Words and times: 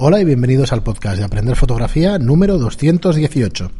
Hola 0.00 0.20
y 0.20 0.24
bienvenidos 0.24 0.72
al 0.72 0.84
podcast 0.84 1.18
de 1.18 1.24
Aprender 1.24 1.56
Fotografía 1.56 2.20
número 2.20 2.56
218. 2.56 3.70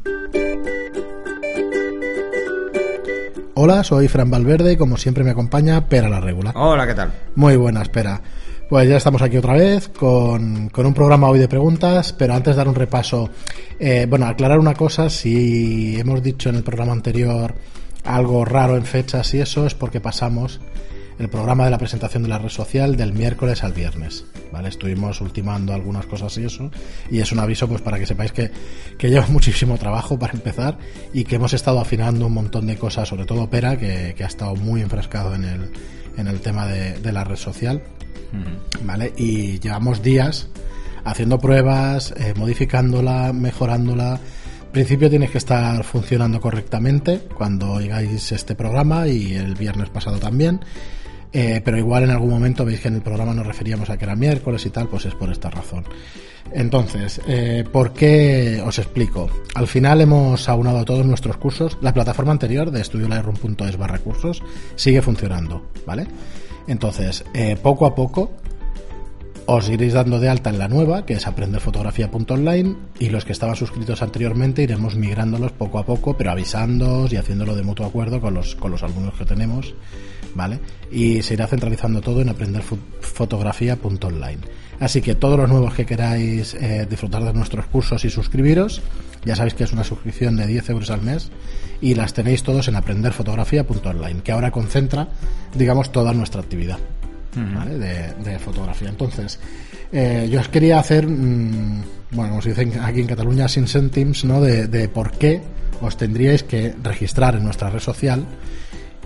Hola, 3.54 3.84
soy 3.84 4.08
Fran 4.08 4.28
Valverde 4.28 4.72
y 4.72 4.76
como 4.76 4.96
siempre 4.96 5.22
me 5.22 5.30
acompaña 5.30 5.88
Pera 5.88 6.08
la 6.08 6.20
Regula. 6.20 6.52
Hola, 6.56 6.88
¿qué 6.88 6.94
tal? 6.96 7.12
Muy 7.36 7.54
buenas, 7.54 7.88
Pera. 7.88 8.20
Pues 8.68 8.88
ya 8.88 8.96
estamos 8.96 9.22
aquí 9.22 9.36
otra 9.36 9.54
vez 9.54 9.90
con, 9.90 10.70
con 10.70 10.86
un 10.86 10.92
programa 10.92 11.28
hoy 11.28 11.38
de 11.38 11.46
preguntas, 11.46 12.12
pero 12.12 12.34
antes 12.34 12.56
de 12.56 12.58
dar 12.58 12.68
un 12.68 12.74
repaso, 12.74 13.30
eh, 13.78 14.06
bueno, 14.10 14.26
aclarar 14.26 14.58
una 14.58 14.74
cosa, 14.74 15.10
si 15.10 16.00
hemos 16.00 16.20
dicho 16.20 16.48
en 16.48 16.56
el 16.56 16.64
programa 16.64 16.94
anterior 16.94 17.54
algo 18.04 18.44
raro 18.44 18.76
en 18.76 18.84
fechas 18.84 19.32
y 19.34 19.40
eso 19.40 19.68
es 19.68 19.74
porque 19.74 20.00
pasamos 20.00 20.60
el 21.18 21.28
programa 21.28 21.64
de 21.64 21.70
la 21.70 21.78
presentación 21.78 22.22
de 22.22 22.28
la 22.28 22.38
red 22.38 22.48
social 22.48 22.96
del 22.96 23.12
miércoles 23.12 23.64
al 23.64 23.72
viernes. 23.72 24.24
¿vale? 24.52 24.68
Estuvimos 24.68 25.20
ultimando 25.20 25.74
algunas 25.74 26.06
cosas 26.06 26.36
y 26.38 26.44
eso, 26.44 26.70
y 27.10 27.20
es 27.20 27.32
un 27.32 27.40
aviso 27.40 27.68
pues 27.68 27.80
para 27.80 27.98
que 27.98 28.06
sepáis 28.06 28.32
que, 28.32 28.50
que 28.96 29.10
lleva 29.10 29.26
muchísimo 29.28 29.78
trabajo 29.78 30.18
para 30.18 30.32
empezar 30.32 30.78
y 31.12 31.24
que 31.24 31.36
hemos 31.36 31.52
estado 31.52 31.80
afinando 31.80 32.26
un 32.26 32.34
montón 32.34 32.66
de 32.66 32.76
cosas, 32.76 33.08
sobre 33.08 33.24
todo 33.24 33.50
Pera, 33.50 33.76
que, 33.76 34.14
que 34.16 34.24
ha 34.24 34.28
estado 34.28 34.54
muy 34.56 34.82
enfrascado 34.82 35.34
en 35.34 35.44
el, 35.44 35.70
en 36.16 36.26
el 36.26 36.40
tema 36.40 36.66
de, 36.66 36.98
de 36.98 37.12
la 37.12 37.24
red 37.24 37.36
social. 37.36 37.82
¿Vale? 38.84 39.14
Y 39.16 39.58
llevamos 39.58 40.02
días 40.02 40.48
haciendo 41.04 41.38
pruebas, 41.38 42.12
eh, 42.16 42.34
modificándola, 42.36 43.32
mejorándola. 43.32 44.20
En 44.66 44.72
principio 44.72 45.08
tienes 45.08 45.30
que 45.30 45.38
estar 45.38 45.82
funcionando 45.84 46.40
correctamente 46.40 47.20
cuando 47.34 47.72
oigáis 47.72 48.30
este 48.32 48.54
programa 48.54 49.08
y 49.08 49.34
el 49.34 49.54
viernes 49.54 49.88
pasado 49.88 50.18
también. 50.18 50.60
Eh, 51.32 51.60
pero 51.62 51.76
igual 51.76 52.04
en 52.04 52.10
algún 52.10 52.30
momento 52.30 52.64
veis 52.64 52.80
que 52.80 52.88
en 52.88 52.94
el 52.94 53.02
programa 53.02 53.34
nos 53.34 53.46
referíamos 53.46 53.90
a 53.90 53.98
que 53.98 54.04
era 54.04 54.16
miércoles 54.16 54.64
y 54.64 54.70
tal, 54.70 54.88
pues 54.88 55.04
es 55.04 55.14
por 55.14 55.30
esta 55.30 55.50
razón. 55.50 55.84
Entonces, 56.52 57.20
eh, 57.28 57.64
¿por 57.70 57.92
qué 57.92 58.62
os 58.64 58.78
explico? 58.78 59.28
Al 59.54 59.66
final 59.66 60.00
hemos 60.00 60.48
aunado 60.48 60.84
todos 60.84 61.04
nuestros 61.04 61.36
cursos. 61.36 61.76
La 61.82 61.92
plataforma 61.92 62.32
anterior 62.32 62.70
de 62.70 62.80
estudiolightroom.es 62.80 63.76
barra 63.76 63.98
cursos 63.98 64.42
sigue 64.74 65.02
funcionando, 65.02 65.70
¿vale? 65.86 66.06
Entonces, 66.66 67.24
eh, 67.34 67.56
poco 67.62 67.86
a 67.86 67.94
poco 67.94 68.30
os 69.50 69.68
iréis 69.70 69.94
dando 69.94 70.20
de 70.20 70.28
alta 70.28 70.50
en 70.50 70.58
la 70.58 70.68
nueva, 70.68 71.06
que 71.06 71.14
es 71.14 71.26
aprenderfotografía.online, 71.26 72.76
y 72.98 73.08
los 73.08 73.24
que 73.24 73.32
estaban 73.32 73.56
suscritos 73.56 74.02
anteriormente 74.02 74.62
iremos 74.62 74.94
migrándolos 74.94 75.52
poco 75.52 75.78
a 75.78 75.86
poco, 75.86 76.18
pero 76.18 76.30
avisándoos 76.30 77.10
y 77.14 77.16
haciéndolo 77.16 77.56
de 77.56 77.62
mutuo 77.62 77.86
acuerdo 77.86 78.20
con 78.20 78.34
los, 78.34 78.54
con 78.56 78.70
los 78.70 78.82
alumnos 78.82 79.14
que 79.14 79.24
tenemos, 79.24 79.74
¿vale? 80.34 80.58
Y 80.90 81.22
se 81.22 81.34
irá 81.34 81.46
centralizando 81.46 82.00
todo 82.00 82.22
en 82.22 82.28
aprenderfotografía.online. 82.28 84.38
Así 84.80 85.02
que 85.02 85.14
todos 85.14 85.38
los 85.38 85.48
nuevos 85.48 85.74
que 85.74 85.86
queráis 85.86 86.54
eh, 86.54 86.86
disfrutar 86.88 87.24
de 87.24 87.32
nuestros 87.32 87.66
cursos 87.66 88.04
y 88.04 88.10
suscribiros, 88.10 88.80
ya 89.24 89.34
sabéis 89.34 89.54
que 89.54 89.64
es 89.64 89.72
una 89.72 89.84
suscripción 89.84 90.36
de 90.36 90.46
10 90.46 90.70
euros 90.70 90.90
al 90.90 91.02
mes 91.02 91.30
y 91.80 91.94
las 91.94 92.14
tenéis 92.14 92.42
todos 92.42 92.68
en 92.68 92.76
aprenderfotografía.online, 92.76 94.22
que 94.22 94.32
ahora 94.32 94.50
concentra, 94.50 95.08
digamos, 95.54 95.92
toda 95.92 96.12
nuestra 96.12 96.40
actividad. 96.40 96.78
¿vale? 97.34 97.78
de, 97.78 98.14
de 98.24 98.38
fotografía. 98.38 98.88
Entonces, 98.88 99.38
eh, 99.92 100.28
yo 100.30 100.40
os 100.40 100.48
quería 100.48 100.78
hacer, 100.78 101.06
mm, 101.06 101.82
bueno, 102.12 102.30
como 102.30 102.42
se 102.42 102.50
dice 102.50 102.80
aquí 102.80 103.00
en 103.00 103.06
Cataluña, 103.06 103.48
sin 103.48 103.66
céntims, 103.66 104.24
¿no? 104.24 104.40
De, 104.40 104.66
de 104.66 104.88
por 104.88 105.12
qué 105.12 105.40
os 105.80 105.96
tendríais 105.96 106.42
que 106.42 106.74
registrar 106.82 107.36
en 107.36 107.44
nuestra 107.44 107.70
red 107.70 107.80
social 107.80 108.24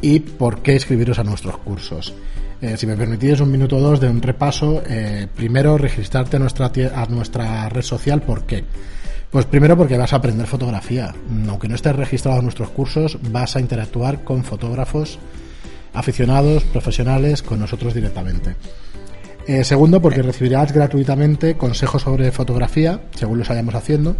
y 0.02 0.20
por 0.20 0.60
qué 0.60 0.76
escribiros 0.76 1.18
a 1.18 1.24
nuestros 1.24 1.56
cursos. 1.58 2.12
Eh, 2.60 2.76
si 2.76 2.86
me 2.86 2.96
permitís 2.96 3.40
un 3.40 3.50
minuto 3.50 3.76
o 3.76 3.80
dos 3.80 3.98
de 3.98 4.08
un 4.08 4.20
repaso, 4.20 4.82
eh, 4.86 5.26
primero 5.34 5.78
registrarte 5.78 6.36
a 6.36 7.06
nuestra, 7.08 7.68
red 7.68 7.82
social, 7.82 8.22
¿por 8.22 8.44
qué? 8.44 8.64
Pues 9.30 9.46
primero 9.46 9.76
porque 9.76 9.96
vas 9.96 10.12
a 10.12 10.16
aprender 10.16 10.46
fotografía. 10.46 11.14
Aunque 11.48 11.66
no 11.66 11.74
estés 11.74 11.96
registrado 11.96 12.38
a 12.38 12.42
nuestros 12.42 12.68
cursos, 12.68 13.18
vas 13.30 13.56
a 13.56 13.60
interactuar 13.60 14.22
con 14.22 14.44
fotógrafos 14.44 15.18
aficionados, 15.94 16.64
profesionales, 16.64 17.42
con 17.42 17.58
nosotros 17.58 17.94
directamente. 17.94 18.54
Eh, 19.46 19.64
segundo, 19.64 20.00
porque 20.00 20.22
recibirás 20.22 20.72
gratuitamente 20.72 21.56
consejos 21.56 22.02
sobre 22.02 22.30
fotografía, 22.30 23.00
según 23.16 23.38
los 23.38 23.48
vayamos 23.48 23.74
haciendo. 23.74 24.16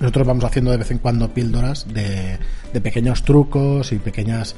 Nosotros 0.00 0.26
vamos 0.26 0.44
haciendo 0.44 0.70
de 0.70 0.76
vez 0.78 0.90
en 0.90 0.98
cuando 0.98 1.32
píldoras 1.32 1.86
de, 1.92 2.38
de 2.72 2.80
pequeños 2.80 3.22
trucos 3.24 3.92
y 3.92 3.98
pequeñas, 3.98 4.54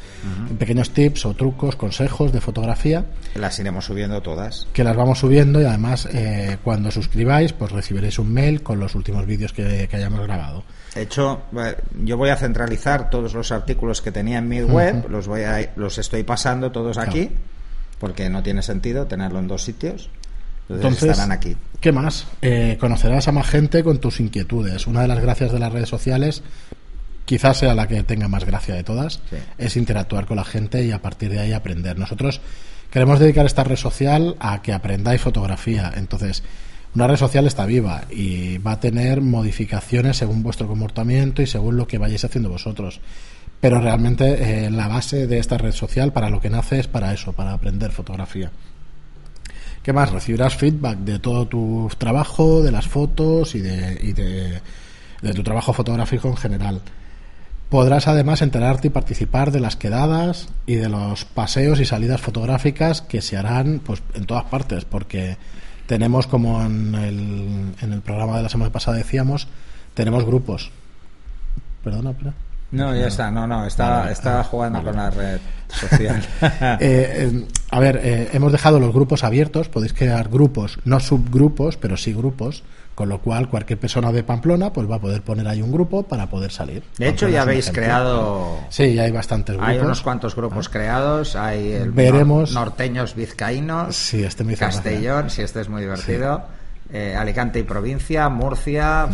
pequeños 0.59 0.91
tips 0.91 1.27
o 1.27 1.35
trucos, 1.35 1.77
consejos 1.77 2.33
de 2.33 2.41
fotografía 2.41 3.05
Las 3.35 3.59
iremos 3.59 3.85
subiendo 3.87 4.23
todas. 4.23 4.67
que 4.73 4.85
las 4.85 4.97
vamos 4.97 5.19
subiendo 5.19 5.61
y 5.61 5.65
además 5.65 6.09
eh, 6.13 6.59
cuando 6.63 6.91
suscribáis 6.91 7.53
pues 7.53 7.73
recibiréis 7.73 8.19
un 8.19 8.33
mail 8.33 8.63
con 8.63 8.79
los 8.79 8.95
últimos 8.95 9.27
vídeos 9.27 9.53
que, 9.53 9.89
que 9.89 9.97
hayamos 9.97 10.21
grabado. 10.23 10.65
De 10.95 11.03
hecho, 11.03 11.43
yo 12.05 12.17
voy 12.17 12.31
a 12.31 12.37
centralizar 12.37 13.11
todos 13.11 13.35
los 13.35 13.51
artículos 13.51 14.01
que 14.01 14.13
tenía 14.13 14.39
en 14.39 14.49
mi 14.49 14.63
web, 14.63 15.09
los 15.09 15.27
voy 15.27 15.43
a, 15.43 15.73
los 15.75 15.99
estoy 15.99 16.23
pasando 16.23 16.71
todos 16.71 16.99
aquí, 16.99 17.31
porque 17.99 18.31
no 18.31 18.45
tiene 18.45 18.63
sentido 18.63 19.07
tenerlo 19.07 19.41
en 19.41 19.49
dos 19.49 19.65
sitios. 19.65 20.09
Entonces, 20.69 20.85
Entonces, 20.85 21.11
estarán 21.11 21.33
aquí. 21.33 21.57
¿Qué 21.85 21.93
más? 21.93 22.27
Eh, 22.41 22.79
conocerás 22.81 23.29
a 23.29 23.33
más 23.33 23.47
gente 23.47 23.85
con 23.85 23.99
tus 23.99 24.19
inquietudes. 24.19 24.87
Una 24.87 25.03
de 25.03 25.09
las 25.09 25.21
gracias 25.21 25.53
de 25.53 25.59
las 25.59 25.71
redes 25.71 25.91
sociales, 25.91 26.43
quizás 27.27 27.59
sea 27.59 27.75
la 27.75 27.87
que 27.87 28.03
tenga 28.05 28.27
más 28.27 28.47
gracia 28.47 28.75
de 28.75 28.83
todas, 28.83 29.21
Sí. 29.29 29.37
es 29.59 29.77
interactuar 29.77 30.25
con 30.25 30.39
la 30.39 30.45
gente 30.45 30.83
y 30.83 30.93
a 30.93 31.03
partir 31.03 31.31
de 31.31 31.41
ahí 31.41 31.53
aprender. 31.53 31.99
Nosotros 31.99 32.41
queremos 32.91 33.19
dedicar 33.19 33.45
esta 33.45 33.65
red 33.65 33.77
social 33.77 34.35
a 34.41 34.63
que 34.63 34.73
aprendáis 34.73 35.21
fotografía. 35.21 35.93
Entonces, 35.95 36.43
una 36.95 37.07
red 37.07 37.17
social 37.17 37.47
está 37.47 37.67
viva 37.67 38.05
y 38.11 38.57
va 38.57 38.73
a 38.73 38.81
tener 38.81 39.21
modificaciones 39.21 40.17
según 40.17 40.43
vuestro 40.43 40.67
comportamiento 40.67 41.43
y 41.43 41.47
según 41.47 41.77
lo 41.77 41.87
que 41.87 41.99
vayáis 41.99 42.25
haciendo 42.25 42.49
vosotros. 42.49 43.01
Pero 43.61 43.79
realmente 43.79 44.65
eh, 44.65 44.71
la 44.71 44.89
base 44.89 45.27
de 45.27 45.39
esta 45.39 45.59
red 45.59 45.73
social 45.73 46.15
para 46.15 46.31
lo 46.31 46.41
que 46.41 46.49
nace 46.49 46.79
es 46.81 46.89
para 46.89 47.13
eso, 47.13 47.35
para 47.35 47.53
aprender 47.53 47.91
fotografía. 47.93 48.51
¿Qué 49.85 49.93
más? 49.93 50.11
Recibirás 50.11 50.57
feedback 50.57 50.97
de 51.01 51.19
todo 51.19 51.47
tu 51.47 51.91
trabajo, 51.99 52.63
de 52.63 52.73
las 52.73 52.89
fotos 52.89 53.55
y 53.55 53.61
de, 53.61 53.99
y 54.03 54.15
de, 54.15 55.35
tu 55.35 55.43
trabajo 55.43 55.75
fotográfico 55.75 56.27
en 56.29 56.39
general. 56.39 56.81
Podrás 57.69 58.09
además 58.09 58.41
enterarte 58.41 58.87
y 58.87 58.91
participar 58.91 59.51
de 59.51 59.61
las 59.61 59.77
quedadas 59.77 60.49
y 60.65 60.77
de 60.77 60.89
los 60.89 61.27
paseos 61.27 61.81
y 61.81 61.85
salidas 61.85 62.23
fotográficas 62.23 63.03
que 63.03 63.21
se 63.21 63.37
harán 63.37 63.83
pues, 63.85 64.03
en 64.15 64.25
todas 64.25 64.45
partes, 64.45 64.87
porque 64.87 65.37
tenemos, 65.87 66.27
como 66.27 66.63
en 66.63 66.95
el, 66.95 67.75
en 67.83 67.93
el 67.93 68.01
programa 68.01 68.39
de 68.39 68.45
la 68.45 68.49
semana 68.49 68.73
pasada 68.73 68.97
decíamos, 68.97 69.49
tenemos 69.93 70.25
grupos. 70.25 70.71
Perdona. 71.83 72.15
No, 72.75 72.95
ya 72.95 73.07
está, 73.09 73.31
no, 73.31 73.47
no, 73.47 73.65
está, 73.67 74.01
Vale, 74.01 74.13
está 74.13 74.41
ah, 74.41 74.45
jugando 74.45 74.79
vale. 74.81 74.91
con 74.91 74.97
la 74.99 75.11
red 75.11 75.41
social. 75.69 76.23
Eh, 76.41 76.79
eh, 76.81 77.47
a 77.71 77.81
ver, 77.81 78.01
eh, 78.03 78.29
hemos 78.33 78.53
dejado 78.53 78.79
los 78.81 78.93
grupos 78.93 79.25
abiertos, 79.25 79.69
podéis 79.69 79.93
crear 79.93 80.29
grupos, 80.29 80.79
no 80.85 81.01
subgrupos, 81.01 81.77
pero 81.77 81.97
sí 81.97 82.13
grupos, 82.13 82.63
con 82.95 83.09
lo 83.09 83.19
cual 83.21 83.49
cualquier 83.49 83.79
persona 83.81 84.13
de 84.13 84.23
Pamplona 84.23 84.73
pues 84.73 84.89
va 84.89 84.97
a 84.97 85.01
poder 85.01 85.23
poner 85.23 85.49
ahí 85.49 85.61
un 85.63 85.73
grupo 85.73 86.05
para 86.05 86.29
poder 86.29 86.53
salir. 86.53 86.83
De 86.99 87.09
hecho, 87.09 87.27
Pamplona 87.27 87.33
ya 87.33 87.43
habéis 87.43 87.65
ejemplo. 87.65 87.83
creado 87.83 88.59
Sí, 88.71 88.95
ya 88.95 89.03
hay 89.03 89.11
bastantes 89.11 89.57
grupos. 89.57 89.69
Hay 89.75 89.79
unos 89.81 90.01
cuantos 90.03 90.37
grupos 90.37 90.69
creados, 90.69 91.35
hay 91.37 91.73
el 91.73 91.91
Veremos. 91.91 92.51
nor- 92.53 92.55
norteños 92.67 93.15
vizcaínos, 93.17 93.97
Sí, 93.97 94.23
este 94.23 94.45
me. 94.45 94.73
Castellón, 94.75 95.31
si 95.31 95.43
este 95.43 95.61
es 95.61 95.69
muy 95.69 95.83
divertido, 95.83 96.43
eh, 96.93 97.17
Alicante 97.19 97.59
y 97.59 97.63
provincia, 97.65 98.29
Murcia, 98.29 99.09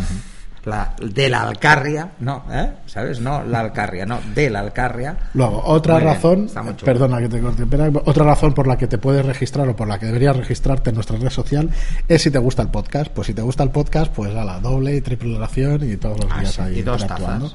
la, 0.65 0.93
de 1.01 1.29
la 1.29 1.41
Alcarria, 1.41 2.11
no, 2.19 2.43
¿eh? 2.51 2.69
¿sabes? 2.85 3.19
No 3.19 3.43
la 3.43 3.61
Alcarria, 3.61 4.05
no, 4.05 4.19
de 4.35 4.49
la 4.49 4.59
Alcarria. 4.59 5.17
Luego, 5.33 5.61
otra 5.65 5.95
Muy 5.95 6.03
razón, 6.03 6.49
perdona 6.83 7.19
que 7.19 7.29
te 7.29 7.39
corte, 7.41 7.63
otra 8.05 8.23
razón 8.25 8.53
por 8.53 8.67
la 8.67 8.77
que 8.77 8.87
te 8.87 8.97
puedes 8.97 9.25
registrar 9.25 9.67
o 9.69 9.75
por 9.75 9.87
la 9.87 9.97
que 9.99 10.05
deberías 10.05 10.35
registrarte 10.37 10.89
en 10.91 10.95
nuestra 10.95 11.17
red 11.17 11.29
social 11.29 11.69
es 12.07 12.21
si 12.21 12.29
te 12.31 12.37
gusta 12.39 12.61
el 12.61 12.69
podcast. 12.69 13.11
Pues 13.11 13.27
si 13.27 13.33
te 13.33 13.41
gusta 13.41 13.63
el 13.63 13.71
podcast, 13.71 14.11
pues 14.13 14.35
a 14.35 14.43
la 14.45 14.59
doble 14.59 14.95
y 14.95 15.01
triple 15.01 15.33
relación 15.33 15.89
y 15.89 15.97
todos 15.97 16.19
los 16.23 16.31
Ah, 16.31 16.39
días 16.41 16.53
sí, 16.53 16.61
ahí 16.61 16.75
y 16.75 16.79
interactuando. 16.79 17.51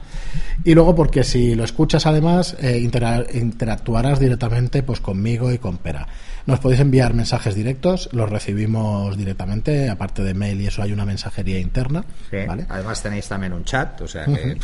Y 0.64 0.74
luego 0.74 0.94
porque 0.94 1.22
si 1.22 1.54
lo 1.54 1.64
escuchas 1.64 2.06
además, 2.06 2.56
eh, 2.60 2.78
intera- 2.78 3.24
interactuarás 3.32 4.18
directamente 4.18 4.82
pues 4.82 5.00
conmigo 5.00 5.52
y 5.52 5.58
con 5.58 5.78
Pera. 5.78 6.06
Nos 6.46 6.60
podéis 6.60 6.80
enviar 6.80 7.12
mensajes 7.12 7.54
directos, 7.54 8.08
los 8.12 8.30
recibimos 8.30 9.16
directamente, 9.16 9.90
aparte 9.90 10.22
de 10.22 10.32
mail 10.32 10.60
y 10.60 10.68
eso 10.68 10.82
hay 10.82 10.92
una 10.92 11.04
mensajería 11.04 11.58
interna, 11.58 12.04
Sí, 12.30 12.38
¿vale? 12.46 12.66
Además 12.68 13.02
tenéis 13.02 13.26
también 13.28 13.52
un 13.52 13.64
chat, 13.64 14.00
o 14.00 14.08
sea 14.08 14.24
que... 14.24 14.56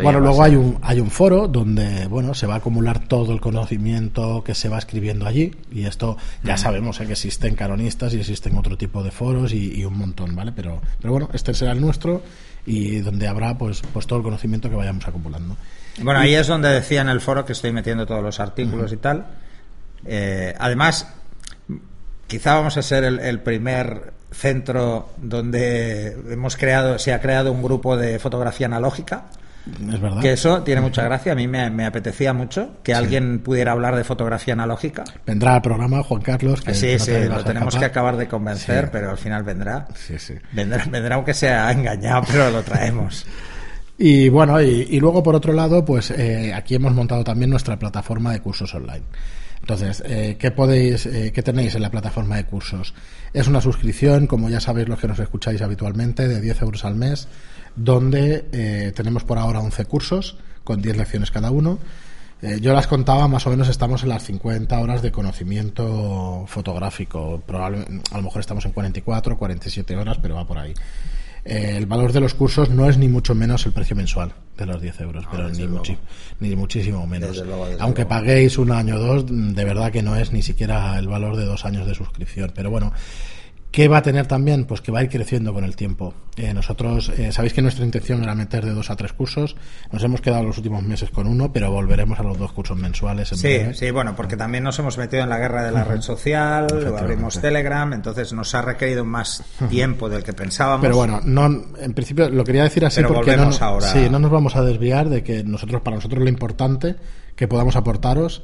Bueno, 0.00 0.20
luego 0.20 0.42
hay 0.42 0.54
un, 0.54 0.78
hay 0.80 1.00
un 1.00 1.10
foro 1.10 1.48
donde 1.48 2.06
bueno 2.06 2.34
se 2.34 2.46
va 2.46 2.54
a 2.54 2.56
acumular 2.58 3.00
todo 3.00 3.32
el 3.32 3.40
conocimiento 3.40 4.42
que 4.44 4.54
se 4.54 4.68
va 4.68 4.78
escribiendo 4.78 5.26
allí 5.26 5.54
y 5.70 5.84
esto 5.84 6.16
ya 6.42 6.56
sabemos 6.56 7.00
¿eh? 7.00 7.06
que 7.06 7.12
existen 7.12 7.56
canonistas 7.56 8.14
y 8.14 8.20
existen 8.20 8.56
otro 8.56 8.78
tipo 8.78 9.02
de 9.02 9.10
foros 9.10 9.52
y, 9.52 9.80
y 9.80 9.84
un 9.84 9.98
montón, 9.98 10.34
¿vale? 10.34 10.52
Pero, 10.52 10.80
pero 11.00 11.12
bueno, 11.12 11.28
este 11.34 11.52
será 11.52 11.72
el 11.72 11.80
nuestro 11.80 12.22
y 12.64 13.00
donde 13.00 13.28
habrá 13.28 13.58
pues, 13.58 13.82
pues 13.92 14.06
todo 14.06 14.18
el 14.18 14.24
conocimiento 14.24 14.70
que 14.70 14.76
vayamos 14.76 15.06
acumulando. 15.06 15.56
Bueno, 16.00 16.20
ahí 16.20 16.34
es 16.34 16.46
donde 16.46 16.68
decía 16.68 17.02
en 17.02 17.08
el 17.08 17.20
foro 17.20 17.44
que 17.44 17.52
estoy 17.52 17.72
metiendo 17.72 18.06
todos 18.06 18.22
los 18.22 18.40
artículos 18.40 18.92
y 18.92 18.96
tal. 18.96 19.26
Eh, 20.06 20.54
además, 20.58 21.06
quizá 22.26 22.54
vamos 22.54 22.76
a 22.76 22.82
ser 22.82 23.04
el, 23.04 23.18
el 23.20 23.40
primer 23.40 24.12
centro 24.30 25.10
donde 25.18 26.16
hemos 26.30 26.56
creado, 26.56 26.98
se 26.98 27.12
ha 27.12 27.20
creado 27.20 27.52
un 27.52 27.62
grupo 27.62 27.96
de 27.96 28.18
fotografía 28.18 28.66
analógica. 28.66 29.24
Es 29.92 30.00
verdad. 30.00 30.20
Que 30.20 30.32
eso 30.32 30.62
tiene 30.64 30.80
mucha 30.80 31.04
gracia. 31.04 31.32
A 31.32 31.34
mí 31.36 31.46
me, 31.46 31.70
me 31.70 31.84
apetecía 31.86 32.32
mucho 32.32 32.78
que 32.82 32.94
alguien 32.94 33.38
pudiera 33.38 33.70
hablar 33.70 33.94
de 33.94 34.02
fotografía 34.02 34.54
analógica. 34.54 35.04
Vendrá 35.24 35.54
al 35.54 35.62
programa 35.62 36.02
Juan 36.02 36.20
Carlos. 36.22 36.62
Que 36.62 36.74
sí, 36.74 36.94
no 36.94 36.98
sí, 36.98 37.10
te 37.12 37.28
lo 37.28 37.44
tenemos 37.44 37.76
que 37.76 37.84
acabar 37.84 38.16
de 38.16 38.26
convencer, 38.26 38.86
Sí. 38.86 38.90
pero 38.90 39.10
al 39.10 39.18
final 39.18 39.44
vendrá. 39.44 39.86
Sí, 39.94 40.18
sí. 40.18 40.34
Vendrá, 40.50 40.84
vendrá 40.90 41.14
aunque 41.14 41.32
sea 41.34 41.70
engañado, 41.70 42.22
pero 42.26 42.50
lo 42.50 42.62
traemos. 42.62 43.26
Y 43.98 44.30
bueno, 44.30 44.60
y, 44.60 44.88
y 44.90 44.98
luego 44.98 45.22
por 45.22 45.36
otro 45.36 45.52
lado, 45.52 45.84
pues 45.84 46.10
eh, 46.10 46.52
aquí 46.52 46.74
hemos 46.74 46.92
montado 46.92 47.22
también 47.22 47.50
nuestra 47.50 47.78
plataforma 47.78 48.32
de 48.32 48.40
cursos 48.40 48.74
online. 48.74 49.04
Entonces, 49.62 50.02
eh, 50.04 50.36
¿qué 50.38 50.50
podéis, 50.50 51.06
eh, 51.06 51.32
qué 51.32 51.42
tenéis 51.42 51.74
en 51.74 51.82
la 51.82 51.90
plataforma 51.90 52.36
de 52.36 52.44
cursos? 52.44 52.94
Es 53.32 53.46
una 53.46 53.60
suscripción, 53.60 54.26
como 54.26 54.50
ya 54.50 54.60
sabéis 54.60 54.88
los 54.88 54.98
que 54.98 55.08
nos 55.08 55.18
escucháis 55.18 55.62
habitualmente, 55.62 56.28
de 56.28 56.40
10 56.40 56.62
euros 56.62 56.84
al 56.84 56.96
mes, 56.96 57.28
donde 57.76 58.46
eh, 58.52 58.92
tenemos 58.94 59.24
por 59.24 59.38
ahora 59.38 59.60
11 59.60 59.84
cursos 59.86 60.36
con 60.64 60.82
10 60.82 60.96
lecciones 60.96 61.30
cada 61.30 61.50
uno. 61.50 61.78
Eh, 62.42 62.58
yo 62.60 62.74
las 62.74 62.88
contaba, 62.88 63.28
más 63.28 63.46
o 63.46 63.50
menos 63.50 63.68
estamos 63.68 64.02
en 64.02 64.08
las 64.08 64.24
50 64.24 64.78
horas 64.80 65.00
de 65.00 65.12
conocimiento 65.12 66.44
fotográfico. 66.48 67.40
Probablemente, 67.46 68.02
a 68.10 68.16
lo 68.16 68.24
mejor 68.24 68.40
estamos 68.40 68.64
en 68.64 68.72
44, 68.72 69.38
47 69.38 69.96
horas, 69.96 70.18
pero 70.20 70.34
va 70.34 70.46
por 70.46 70.58
ahí. 70.58 70.74
Eh, 71.44 71.74
el 71.76 71.86
valor 71.86 72.12
de 72.12 72.20
los 72.20 72.34
cursos 72.34 72.70
no 72.70 72.88
es 72.88 72.98
ni 72.98 73.08
mucho 73.08 73.34
menos 73.34 73.66
el 73.66 73.72
precio 73.72 73.96
mensual 73.96 74.32
de 74.56 74.64
los 74.66 74.80
10 74.80 75.00
euros, 75.00 75.24
pero 75.30 75.48
desde 75.48 75.66
ni, 75.66 75.72
muchi- 75.76 75.98
ni 76.38 76.54
muchísimo 76.54 77.04
menos. 77.06 77.30
Desde 77.30 77.44
luego, 77.46 77.66
desde 77.66 77.82
Aunque 77.82 78.02
luego. 78.02 78.08
paguéis 78.10 78.58
un 78.58 78.70
año 78.70 78.94
o 78.96 78.98
dos, 79.00 79.24
de 79.28 79.64
verdad 79.64 79.90
que 79.90 80.02
no 80.02 80.14
es 80.16 80.32
ni 80.32 80.42
siquiera 80.42 80.96
el 80.98 81.08
valor 81.08 81.36
de 81.36 81.44
dos 81.44 81.64
años 81.64 81.86
de 81.86 81.94
suscripción. 81.94 82.52
Pero 82.54 82.70
bueno, 82.70 82.92
¿qué 83.72 83.88
va 83.88 83.98
a 83.98 84.02
tener 84.02 84.26
también? 84.26 84.64
Pues 84.66 84.80
que 84.80 84.92
va 84.92 85.00
a 85.00 85.02
ir 85.02 85.08
creciendo 85.10 85.52
con 85.52 85.64
el 85.64 85.74
tiempo. 85.74 86.14
Eh, 86.36 86.54
nosotros, 86.54 87.10
eh, 87.16 87.32
sabéis 87.32 87.52
que 87.54 87.62
nuestra 87.62 87.84
intención 87.84 88.22
era 88.22 88.34
meter 88.34 88.64
de 88.64 88.72
dos 88.72 88.90
a 88.90 88.96
tres 88.96 89.12
cursos. 89.12 89.56
Nos 89.90 90.02
hemos 90.04 90.20
quedado 90.20 90.44
los 90.44 90.56
últimos 90.58 90.82
meses 90.82 91.10
con 91.10 91.26
uno, 91.26 91.52
pero 91.52 91.70
volveremos 91.72 92.18
a 92.20 92.22
los 92.22 92.38
dos 92.38 92.52
cursos 92.52 92.76
mensuales 92.76 93.32
en 93.32 93.38
Sí, 93.38 93.48
breve. 93.48 93.74
sí, 93.74 93.90
bueno, 93.90 94.14
porque 94.14 94.36
también 94.36 94.62
nos 94.64 94.78
hemos 94.78 94.96
metido 94.98 95.22
en 95.24 95.28
la 95.30 95.38
guerra 95.38 95.64
de 95.64 95.72
la 95.72 95.84
red 95.84 96.00
social, 96.02 96.66
abrimos. 96.98 97.40
Telegram, 97.40 97.92
entonces 97.92 98.32
nos 98.32 98.54
ha 98.54 98.62
requerido 98.62 99.04
más 99.04 99.42
tiempo 99.68 100.08
del 100.08 100.22
que 100.22 100.32
pensábamos. 100.32 100.82
Pero 100.82 100.96
bueno, 100.96 101.20
no, 101.24 101.46
en 101.80 101.94
principio 101.94 102.28
lo 102.28 102.44
quería 102.44 102.62
decir 102.64 102.84
así 102.84 103.00
Pero 103.02 103.14
porque 103.14 103.36
no, 103.36 103.50
ahora. 103.60 103.86
sí, 103.88 104.08
no 104.10 104.18
nos 104.18 104.30
vamos 104.30 104.54
a 104.54 104.62
desviar 104.62 105.08
de 105.08 105.22
que 105.24 105.42
nosotros, 105.44 105.82
para 105.82 105.96
nosotros 105.96 106.22
lo 106.22 106.28
importante 106.28 106.96
que 107.34 107.48
podamos 107.48 107.74
aportaros, 107.76 108.42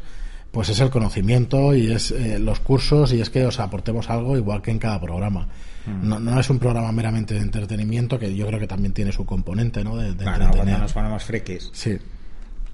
pues 0.51 0.69
es 0.71 0.81
el 0.81 0.91
conocimiento 0.91 1.75
y 1.75 1.93
es 1.93 2.11
eh, 2.11 2.39
los 2.39 2.61
cursos 2.61 3.13
y 3.13 3.21
es 3.21 3.31
que 3.31 3.45
os 3.47 3.61
aportemos 3.61 4.09
algo 4.11 4.37
igual 4.37 4.63
que 4.63 4.71
en 4.71 4.79
cada 4.79 5.01
programa. 5.01 5.49
Mm. 5.87 6.09
No, 6.09 6.19
no 6.19 6.41
es 6.41 6.49
un 6.51 6.59
programa 6.59 6.91
meramente 6.93 7.35
de 7.35 7.41
entretenimiento, 7.41 8.19
que 8.19 8.35
yo 8.35 8.47
creo 8.47 8.59
que 8.59 8.67
también 8.67 8.93
tiene 8.93 9.13
su 9.13 9.25
componente, 9.25 9.85
¿no? 9.85 9.97
De, 9.97 10.15
de 10.15 10.25
Bueno, 10.25 10.45
entretener. 10.47 10.79
nos 10.81 10.93
ponemos 10.93 11.23
frikis. 11.25 11.71
Sí. 11.73 11.99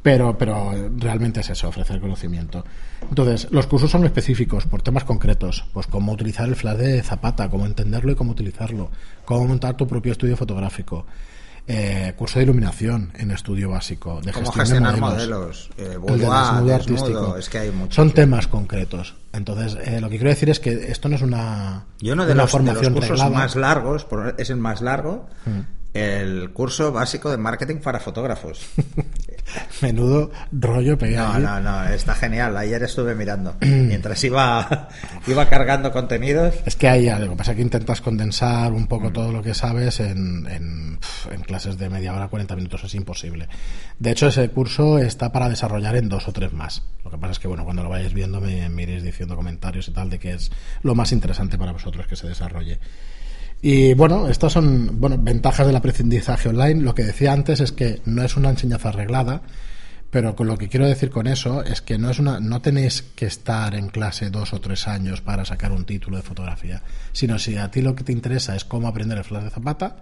Pero, 0.02 0.36
pero 0.36 0.70
realmente 0.98 1.40
es 1.40 1.48
eso, 1.48 1.68
ofrecer 1.68 1.98
conocimiento. 1.98 2.62
Entonces, 3.08 3.48
los 3.50 3.66
cursos 3.66 3.90
son 3.90 4.04
específicos 4.04 4.66
por 4.66 4.82
temas 4.82 5.04
concretos, 5.04 5.64
pues 5.72 5.86
cómo 5.86 6.12
utilizar 6.12 6.46
el 6.46 6.56
flash 6.56 6.76
de 6.76 7.02
Zapata, 7.02 7.48
cómo 7.48 7.64
entenderlo 7.64 8.12
y 8.12 8.14
cómo 8.14 8.32
utilizarlo, 8.32 8.90
cómo 9.24 9.46
montar 9.46 9.76
tu 9.78 9.86
propio 9.86 10.12
estudio 10.12 10.36
fotográfico, 10.36 11.06
eh, 11.66 12.12
curso 12.16 12.38
de 12.38 12.44
iluminación 12.44 13.10
en 13.14 13.30
estudio 13.30 13.70
básico, 13.70 14.20
de 14.22 14.32
Cómo 14.32 14.52
gestión 14.52 14.82
de 14.82 14.90
gestionar 14.90 15.00
modelos, 15.00 15.70
modelos, 15.70 15.70
eh, 15.78 15.98
el 16.12 16.18
de 16.66 16.72
desnudo, 16.72 16.74
artístico. 16.74 17.36
es 17.38 17.48
que 17.48 17.58
hay 17.58 17.70
muchos. 17.70 17.94
Son 17.94 18.10
temas 18.12 18.46
concretos. 18.48 19.14
Entonces, 19.32 19.76
eh, 19.86 20.00
lo 20.00 20.08
que 20.10 20.16
quiero 20.16 20.30
decir 20.30 20.50
es 20.50 20.60
que 20.60 20.90
esto 20.92 21.08
no 21.08 21.16
es 21.16 21.22
una, 21.22 21.84
Y 22.00 22.10
uno 22.10 22.26
de 22.26 22.32
una 22.32 22.42
los, 22.42 22.52
de 22.52 22.58
los 22.58 22.66
formación 22.66 22.92
cursos 22.92 23.10
reglada. 23.10 23.30
Mm. 23.30 23.34
más 23.34 23.56
largos, 23.56 24.04
por- 24.04 24.34
es 24.38 24.50
el 24.50 24.56
más 24.56 24.80
largo, 24.82 25.26
el 25.94 26.50
curso 26.52 26.92
básico 26.92 27.30
de 27.30 27.38
marketing 27.38 27.76
para 27.76 27.98
fotógrafos. 28.00 28.60
Menudo 29.82 30.30
rollo 30.52 30.96
pegado. 30.98 31.38
No, 31.38 31.60
no, 31.60 31.84
no, 31.84 31.84
está 31.92 32.14
genial. 32.14 32.56
Ayer 32.56 32.82
estuve 32.82 33.14
mirando. 33.14 33.56
Mientras 33.60 34.22
iba, 34.24 34.88
iba 35.26 35.48
cargando 35.48 35.92
contenidos. 35.92 36.54
Es 36.64 36.76
que 36.76 36.88
hay 36.88 37.08
algo, 37.08 37.36
pasa 37.36 37.54
que 37.54 37.62
intentas 37.62 38.00
condensar 38.00 38.72
un 38.72 38.84
Mm. 38.84 38.86
poco 38.86 39.10
todo 39.12 39.32
lo 39.32 39.42
que 39.42 39.54
sabes 39.54 40.00
en, 40.00 40.46
en, 40.46 40.98
en 41.30 41.40
clases 41.42 41.78
de 41.78 41.88
media 41.88 42.12
hora, 42.14 42.28
40 42.28 42.54
minutos, 42.56 42.84
es 42.84 42.94
imposible. 42.94 43.48
De 43.98 44.10
hecho, 44.10 44.26
ese 44.28 44.48
curso 44.50 44.98
está 44.98 45.32
para 45.32 45.48
desarrollar 45.48 45.96
en 45.96 46.08
dos 46.08 46.28
o 46.28 46.32
tres 46.32 46.52
más. 46.52 46.82
Lo 47.04 47.10
que 47.10 47.18
pasa 47.18 47.32
es 47.32 47.38
que, 47.38 47.48
bueno, 47.48 47.64
cuando 47.64 47.82
lo 47.82 47.88
vayáis 47.88 48.12
viendo 48.12 48.40
me, 48.40 48.68
me 48.68 48.82
iréis 48.82 49.02
diciendo 49.02 49.36
comentarios 49.36 49.88
y 49.88 49.92
tal 49.92 50.10
de 50.10 50.18
que 50.18 50.32
es 50.34 50.50
lo 50.82 50.94
más 50.94 51.12
interesante 51.12 51.56
para 51.58 51.72
vosotros 51.72 52.06
que 52.06 52.16
se 52.16 52.26
desarrolle. 52.28 52.78
Y 53.66 53.94
bueno, 53.94 54.28
estas 54.28 54.52
son 54.52 55.00
bueno, 55.00 55.16
ventajas 55.18 55.66
del 55.66 55.74
aprendizaje 55.74 56.50
online. 56.50 56.82
Lo 56.82 56.94
que 56.94 57.02
decía 57.02 57.32
antes 57.32 57.60
es 57.60 57.72
que 57.72 58.02
no 58.04 58.22
es 58.22 58.36
una 58.36 58.50
enseñanza 58.50 58.90
arreglada, 58.90 59.40
pero 60.10 60.36
con 60.36 60.48
lo 60.48 60.58
que 60.58 60.68
quiero 60.68 60.86
decir 60.86 61.08
con 61.08 61.26
eso 61.26 61.62
es 61.64 61.80
que 61.80 61.96
no 61.96 62.10
es 62.10 62.18
una, 62.18 62.40
no 62.40 62.60
tenéis 62.60 63.00
que 63.16 63.24
estar 63.24 63.74
en 63.74 63.88
clase 63.88 64.28
dos 64.28 64.52
o 64.52 64.60
tres 64.60 64.86
años 64.86 65.22
para 65.22 65.46
sacar 65.46 65.72
un 65.72 65.86
título 65.86 66.18
de 66.18 66.22
fotografía, 66.22 66.82
sino 67.12 67.38
si 67.38 67.56
a 67.56 67.70
ti 67.70 67.80
lo 67.80 67.94
que 67.94 68.04
te 68.04 68.12
interesa 68.12 68.54
es 68.54 68.66
cómo 68.66 68.86
aprender 68.86 69.16
el 69.16 69.24
flash 69.24 69.44
de 69.44 69.50
zapata, 69.50 69.96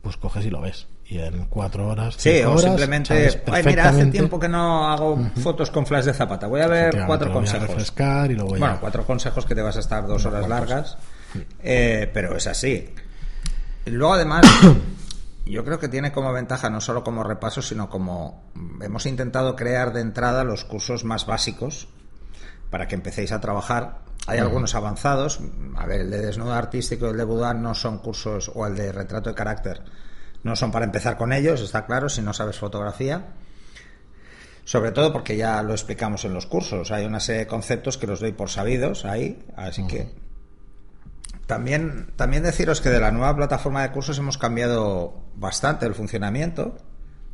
pues 0.00 0.16
coges 0.16 0.46
y 0.46 0.50
lo 0.50 0.62
ves. 0.62 0.86
Y 1.08 1.18
en 1.18 1.44
cuatro 1.50 1.86
horas, 1.88 2.14
Sí, 2.16 2.40
o 2.44 2.52
horas, 2.52 2.62
simplemente, 2.62 3.28
ay, 3.52 3.62
mira, 3.66 3.90
hace 3.90 4.06
tiempo 4.06 4.40
que 4.40 4.48
no 4.48 4.88
hago 4.90 5.18
fotos 5.42 5.70
con 5.70 5.84
flash 5.84 6.06
de 6.06 6.14
zapata. 6.14 6.46
Voy 6.46 6.62
a 6.62 6.66
ver 6.66 7.04
cuatro 7.06 7.28
lo 7.28 7.34
voy 7.34 7.42
a 7.42 7.44
consejos. 7.52 7.68
refrescar 7.68 8.30
y 8.30 8.34
lo 8.36 8.46
voy 8.46 8.56
a- 8.56 8.60
Bueno, 8.60 8.78
cuatro 8.80 9.04
consejos 9.04 9.44
que 9.44 9.54
te 9.54 9.60
vas 9.60 9.76
a 9.76 9.80
estar 9.80 10.06
dos 10.06 10.24
horas 10.24 10.48
largas, 10.48 10.96
eh, 11.62 12.10
pero 12.12 12.36
es 12.36 12.46
así. 12.46 12.92
Luego, 13.86 14.14
además, 14.14 14.44
yo 15.46 15.64
creo 15.64 15.78
que 15.78 15.88
tiene 15.88 16.12
como 16.12 16.32
ventaja 16.32 16.70
no 16.70 16.80
solo 16.80 17.04
como 17.04 17.22
repaso, 17.22 17.62
sino 17.62 17.88
como 17.88 18.50
hemos 18.80 19.06
intentado 19.06 19.56
crear 19.56 19.92
de 19.92 20.00
entrada 20.00 20.44
los 20.44 20.64
cursos 20.64 21.04
más 21.04 21.26
básicos 21.26 21.88
para 22.70 22.88
que 22.88 22.94
empecéis 22.94 23.32
a 23.32 23.40
trabajar. 23.40 23.98
Hay 24.26 24.38
algunos 24.38 24.74
avanzados. 24.74 25.40
A 25.76 25.86
ver, 25.86 26.00
el 26.00 26.10
de 26.10 26.26
desnudo 26.26 26.52
artístico 26.52 27.06
y 27.06 27.10
el 27.10 27.16
de 27.16 27.24
boudoir 27.24 27.54
no 27.54 27.74
son 27.74 27.98
cursos, 27.98 28.50
o 28.54 28.66
el 28.66 28.74
de 28.74 28.90
retrato 28.90 29.30
de 29.30 29.36
carácter, 29.36 29.82
no 30.42 30.56
son 30.56 30.72
para 30.72 30.84
empezar 30.84 31.16
con 31.16 31.32
ellos, 31.32 31.60
está 31.60 31.86
claro, 31.86 32.08
si 32.08 32.22
no 32.22 32.32
sabes 32.32 32.58
fotografía. 32.58 33.34
Sobre 34.64 34.90
todo 34.90 35.12
porque 35.12 35.36
ya 35.36 35.62
lo 35.62 35.72
explicamos 35.72 36.24
en 36.24 36.34
los 36.34 36.46
cursos. 36.46 36.90
Hay 36.90 37.04
una 37.04 37.20
serie 37.20 37.42
de 37.42 37.46
conceptos 37.46 37.98
que 37.98 38.08
los 38.08 38.18
doy 38.18 38.32
por 38.32 38.50
sabidos 38.50 39.04
ahí, 39.04 39.44
así 39.56 39.86
que 39.86 40.10
también, 41.46 42.12
también 42.16 42.42
deciros 42.42 42.80
que 42.80 42.90
de 42.90 43.00
la 43.00 43.12
nueva 43.12 43.34
plataforma 43.36 43.82
de 43.82 43.90
cursos 43.92 44.18
hemos 44.18 44.38
cambiado 44.38 45.22
bastante 45.36 45.86
el 45.86 45.94
funcionamiento. 45.94 46.76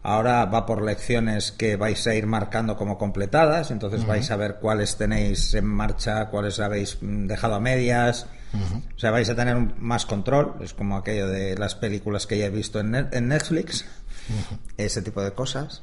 Ahora 0.04 0.44
va 0.46 0.66
por 0.66 0.82
lecciones 0.82 1.52
que 1.52 1.76
vais 1.76 2.04
a 2.08 2.14
ir 2.14 2.26
marcando 2.26 2.76
como 2.76 2.98
completadas, 2.98 3.70
entonces 3.70 4.04
vais 4.04 4.28
a 4.32 4.36
ver 4.36 4.56
cuáles 4.56 4.96
tenéis 4.96 5.54
en 5.54 5.64
marcha, 5.64 6.26
cuáles 6.26 6.58
habéis 6.58 6.98
dejado 7.00 7.54
a 7.54 7.60
medias. 7.60 8.26
O 8.96 8.98
sea, 8.98 9.12
vais 9.12 9.30
a 9.30 9.36
tener 9.36 9.56
más 9.78 10.04
control. 10.04 10.56
Es 10.60 10.74
como 10.74 10.96
aquello 10.96 11.28
de 11.28 11.56
las 11.56 11.76
películas 11.76 12.26
que 12.26 12.36
ya 12.36 12.46
he 12.46 12.50
visto 12.50 12.80
en, 12.80 12.94
en 12.94 13.28
Netflix. 13.28 13.86
Ese 14.76 15.02
tipo 15.02 15.22
de 15.22 15.32
cosas. 15.32 15.82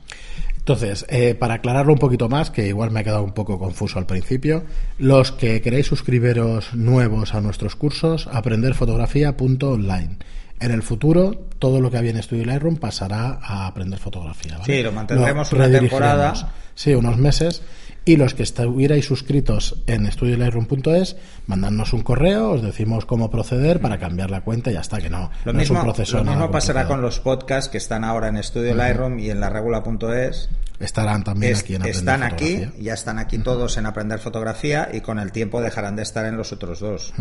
Entonces, 0.57 1.05
eh, 1.09 1.35
para 1.35 1.55
aclararlo 1.55 1.93
un 1.93 1.99
poquito 1.99 2.29
más, 2.29 2.51
que 2.51 2.67
igual 2.67 2.91
me 2.91 2.99
ha 2.99 3.03
quedado 3.03 3.23
un 3.23 3.33
poco 3.33 3.57
confuso 3.57 3.97
al 3.97 4.05
principio, 4.05 4.63
los 4.97 5.31
que 5.31 5.61
queréis 5.61 5.87
suscribiros 5.87 6.73
nuevos 6.73 7.33
a 7.33 7.41
nuestros 7.41 7.75
cursos, 7.75 8.27
aprenderfotografía.online. 8.31 10.17
En 10.59 10.71
el 10.71 10.83
futuro, 10.83 11.47
todo 11.57 11.79
lo 11.79 11.89
que 11.89 11.97
había 11.97 12.11
en 12.11 12.21
Studio 12.21 12.45
Lightroom 12.45 12.75
pasará 12.75 13.39
a 13.41 13.65
aprender 13.65 13.97
fotografía. 13.97 14.57
¿vale? 14.57 14.65
Sí, 14.65 14.83
lo 14.83 14.91
mantendremos 14.91 15.51
una 15.53 15.71
temporada. 15.71 16.33
Sí, 16.75 16.93
unos 16.93 17.17
meses. 17.17 17.61
Y 18.05 18.15
los 18.15 18.33
que 18.33 18.43
estuvierais 18.43 19.05
suscritos 19.05 19.75
en 19.85 20.09
studiolightroom.es, 20.11 21.15
mandadnos 21.47 21.93
un 21.93 22.01
correo, 22.01 22.51
os 22.51 22.61
decimos 22.63 23.05
cómo 23.05 23.29
proceder 23.29 23.79
para 23.81 23.99
cambiar 23.99 24.31
la 24.31 24.41
cuenta 24.41 24.71
y 24.71 24.73
ya 24.73 24.79
está, 24.79 24.99
que 24.99 25.09
no, 25.09 25.29
Lo 25.45 25.53
no 25.53 25.59
es 25.61 25.69
mismo, 25.69 25.79
un 25.79 25.85
proceso 25.85 26.17
lo 26.17 26.23
mismo 26.23 26.49
pasará 26.49 26.81
complicado. 26.81 26.87
con 26.89 27.01
los 27.01 27.19
podcasts 27.19 27.69
que 27.69 27.77
están 27.77 28.03
ahora 28.03 28.29
en 28.29 28.41
Studio 28.41 28.73
Lightroom 28.73 29.19
y 29.19 29.29
en 29.29 29.39
la 29.39 29.49
regula.es. 29.49 30.49
Estarán 30.79 31.23
también 31.23 31.53
Es- 31.53 31.59
aquí 31.59 31.75
en 31.75 31.81
Aprender 31.81 31.99
están 31.99 32.23
aquí, 32.23 32.53
Fotografía. 32.55 32.83
ya 32.83 32.93
están 32.93 33.19
aquí 33.19 33.37
todos 33.39 33.77
en 33.77 33.85
aprender 33.85 34.19
fotografía 34.19 34.89
y 34.93 35.01
con 35.01 35.19
el 35.19 35.31
tiempo 35.31 35.61
dejarán 35.61 35.95
de 35.95 36.03
estar 36.03 36.25
en 36.25 36.37
los 36.37 36.51
otros 36.53 36.79
dos. 36.79 37.13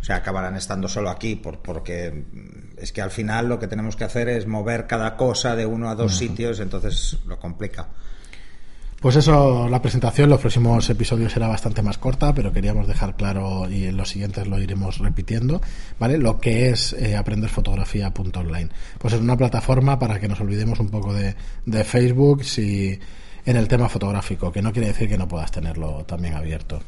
O 0.00 0.04
sea, 0.06 0.16
acabarán 0.16 0.56
estando 0.56 0.88
solo 0.88 1.08
aquí 1.10 1.36
por, 1.36 1.60
porque 1.60 2.10
mm, 2.10 2.78
es 2.82 2.92
que 2.92 3.00
al 3.02 3.10
final 3.10 3.48
lo 3.48 3.58
que 3.58 3.68
tenemos 3.68 3.96
que 3.96 4.04
hacer 4.04 4.28
es 4.28 4.46
mover 4.46 4.86
cada 4.86 5.16
cosa 5.16 5.56
de 5.56 5.66
uno 5.66 5.88
a 5.88 5.94
dos 5.94 6.16
sitios, 6.16 6.60
entonces 6.60 7.16
lo 7.26 7.38
complica. 7.38 7.88
Pues 9.06 9.14
eso, 9.14 9.68
la 9.68 9.80
presentación, 9.80 10.28
los 10.28 10.40
próximos 10.40 10.90
episodios 10.90 11.32
será 11.32 11.46
bastante 11.46 11.80
más 11.80 11.96
corta, 11.96 12.34
pero 12.34 12.52
queríamos 12.52 12.88
dejar 12.88 13.14
claro 13.14 13.70
y 13.70 13.84
en 13.84 13.96
los 13.96 14.08
siguientes 14.08 14.48
lo 14.48 14.58
iremos 14.58 14.98
repitiendo, 14.98 15.60
¿vale? 16.00 16.18
Lo 16.18 16.40
que 16.40 16.70
es 16.70 16.92
eh, 16.92 17.14
aprenderfotografía.online. 17.14 18.68
Pues 18.98 19.14
es 19.14 19.20
una 19.20 19.36
plataforma 19.36 19.96
para 20.00 20.18
que 20.18 20.26
nos 20.26 20.40
olvidemos 20.40 20.80
un 20.80 20.88
poco 20.88 21.14
de, 21.14 21.36
de 21.66 21.84
Facebook 21.84 22.42
si 22.42 22.98
en 23.44 23.56
el 23.56 23.68
tema 23.68 23.88
fotográfico, 23.88 24.50
que 24.50 24.60
no 24.60 24.72
quiere 24.72 24.88
decir 24.88 25.08
que 25.08 25.18
no 25.18 25.28
puedas 25.28 25.52
tenerlo 25.52 26.04
también 26.04 26.34
abierto. 26.34 26.80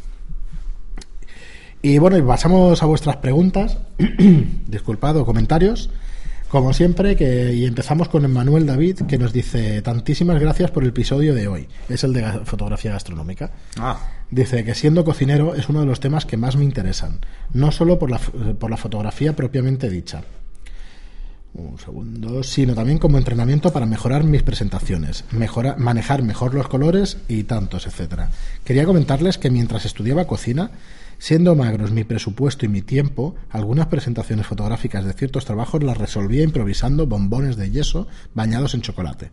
Y 1.83 1.99
bueno, 1.99 2.27
pasamos 2.27 2.83
a 2.83 2.87
vuestras 2.87 3.19
preguntas, 3.19 3.79
disculpad, 4.67 5.19
o 5.19 5.25
comentarios. 5.25 5.89
Como 6.49 6.73
siempre, 6.73 7.15
que, 7.15 7.53
y 7.53 7.67
empezamos 7.67 8.09
con 8.09 8.25
Emmanuel 8.25 8.65
David, 8.65 9.01
que 9.07 9.19
nos 9.19 9.35
dice 9.35 9.83
tantísimas 9.83 10.41
gracias 10.41 10.71
por 10.71 10.83
el 10.83 10.89
episodio 10.91 11.35
de 11.35 11.47
hoy. 11.47 11.69
Es 11.91 12.05
el 12.05 12.15
de 12.15 12.23
fotografía 12.45 12.93
gastronómica. 12.93 13.51
Ah, 13.79 13.99
Dice 14.31 14.65
que 14.65 14.75
siendo 14.75 15.05
cocinero 15.05 15.55
es 15.55 15.69
uno 15.69 15.81
de 15.81 15.87
los 15.87 16.01
temas 16.01 16.25
que 16.27 16.37
más 16.39 16.57
me 16.57 16.65
interesan, 16.65 17.21
no 17.53 17.71
solo 17.73 17.99
por 17.99 18.11
la, 18.11 18.19
por 18.19 18.71
la 18.71 18.77
fotografía 18.77 19.35
propiamente 19.37 19.89
dicha, 19.91 20.23
un 21.55 21.79
segundo, 21.79 22.43
sino 22.43 22.75
también 22.75 22.99
como 22.99 23.19
entrenamiento 23.19 23.73
para 23.73 23.87
mejorar 23.87 24.25
mis 24.25 24.43
presentaciones, 24.43 25.25
mejora- 25.33 25.77
manejar 25.77 26.23
mejor 26.23 26.55
los 26.55 26.69
colores 26.69 27.17
y 27.27 27.45
tantos, 27.45 27.87
etcétera. 27.87 28.31
Quería 28.65 28.85
comentarles 28.85 29.39
que 29.39 29.51
mientras 29.51 29.85
estudiaba 29.87 30.27
cocina, 30.27 30.71
siendo 31.19 31.55
magros 31.55 31.91
mi 31.91 32.05
presupuesto 32.05 32.65
y 32.65 32.69
mi 32.69 32.83
tiempo, 32.83 33.35
algunas 33.51 33.87
presentaciones 33.87 34.47
fotográficas 34.47 35.05
de 35.05 35.13
ciertos 35.13 35.45
trabajos 35.45 35.83
las 35.83 35.99
resolvía 35.99 36.43
improvisando 36.43 37.07
bombones 37.07 37.57
de 37.57 37.71
yeso 37.71 38.07
bañados 38.35 38.75
en 38.75 38.83
chocolate, 38.83 39.31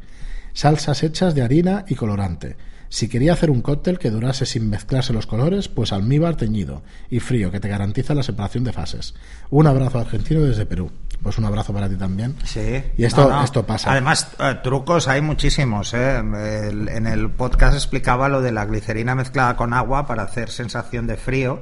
salsas 0.53 1.03
hechas 1.03 1.35
de 1.35 1.43
harina 1.43 1.85
y 1.87 1.95
colorante. 1.95 2.57
Si 2.89 3.07
quería 3.09 3.33
hacer 3.33 3.49
un 3.49 3.61
cóctel 3.61 3.99
que 3.99 4.11
durase 4.11 4.45
sin 4.45 4.69
mezclarse 4.69 5.11
los 5.11 5.25
colores, 5.27 5.67
pues 5.67 5.91
almíbar 5.91 6.35
teñido 6.35 6.83
y 7.09 7.19
frío 7.19 7.51
que 7.51 7.59
te 7.59 7.67
garantiza 7.67 8.13
la 8.13 8.23
separación 8.23 8.63
de 8.63 8.71
fases. 8.73 9.15
Un 9.49 9.67
abrazo 9.67 9.99
argentino 9.99 10.41
desde 10.41 10.65
Perú. 10.65 10.91
Pues 11.23 11.37
un 11.37 11.45
abrazo 11.45 11.73
para 11.73 11.89
ti 11.89 11.95
también. 11.95 12.35
sí. 12.43 12.83
Y 12.97 13.03
esto, 13.05 13.27
No, 13.29 13.37
no. 13.37 13.43
esto 13.43 13.65
pasa. 13.65 13.91
Además, 13.91 14.27
eh, 14.39 14.55
trucos 14.63 15.07
hay 15.07 15.21
muchísimos. 15.21 15.93
¿eh? 15.93 16.17
El- 16.17 16.87
en 16.89 17.07
el 17.07 17.29
podcast 17.31 17.73
explicaba 17.73 18.29
lo 18.29 18.41
de 18.41 18.51
la 18.51 18.65
glicerina 18.65 19.15
mezclada 19.15 19.55
con 19.55 19.73
agua 19.73 20.05
para 20.05 20.23
hacer 20.23 20.49
sensación 20.49 21.07
de 21.07 21.17
frío. 21.17 21.59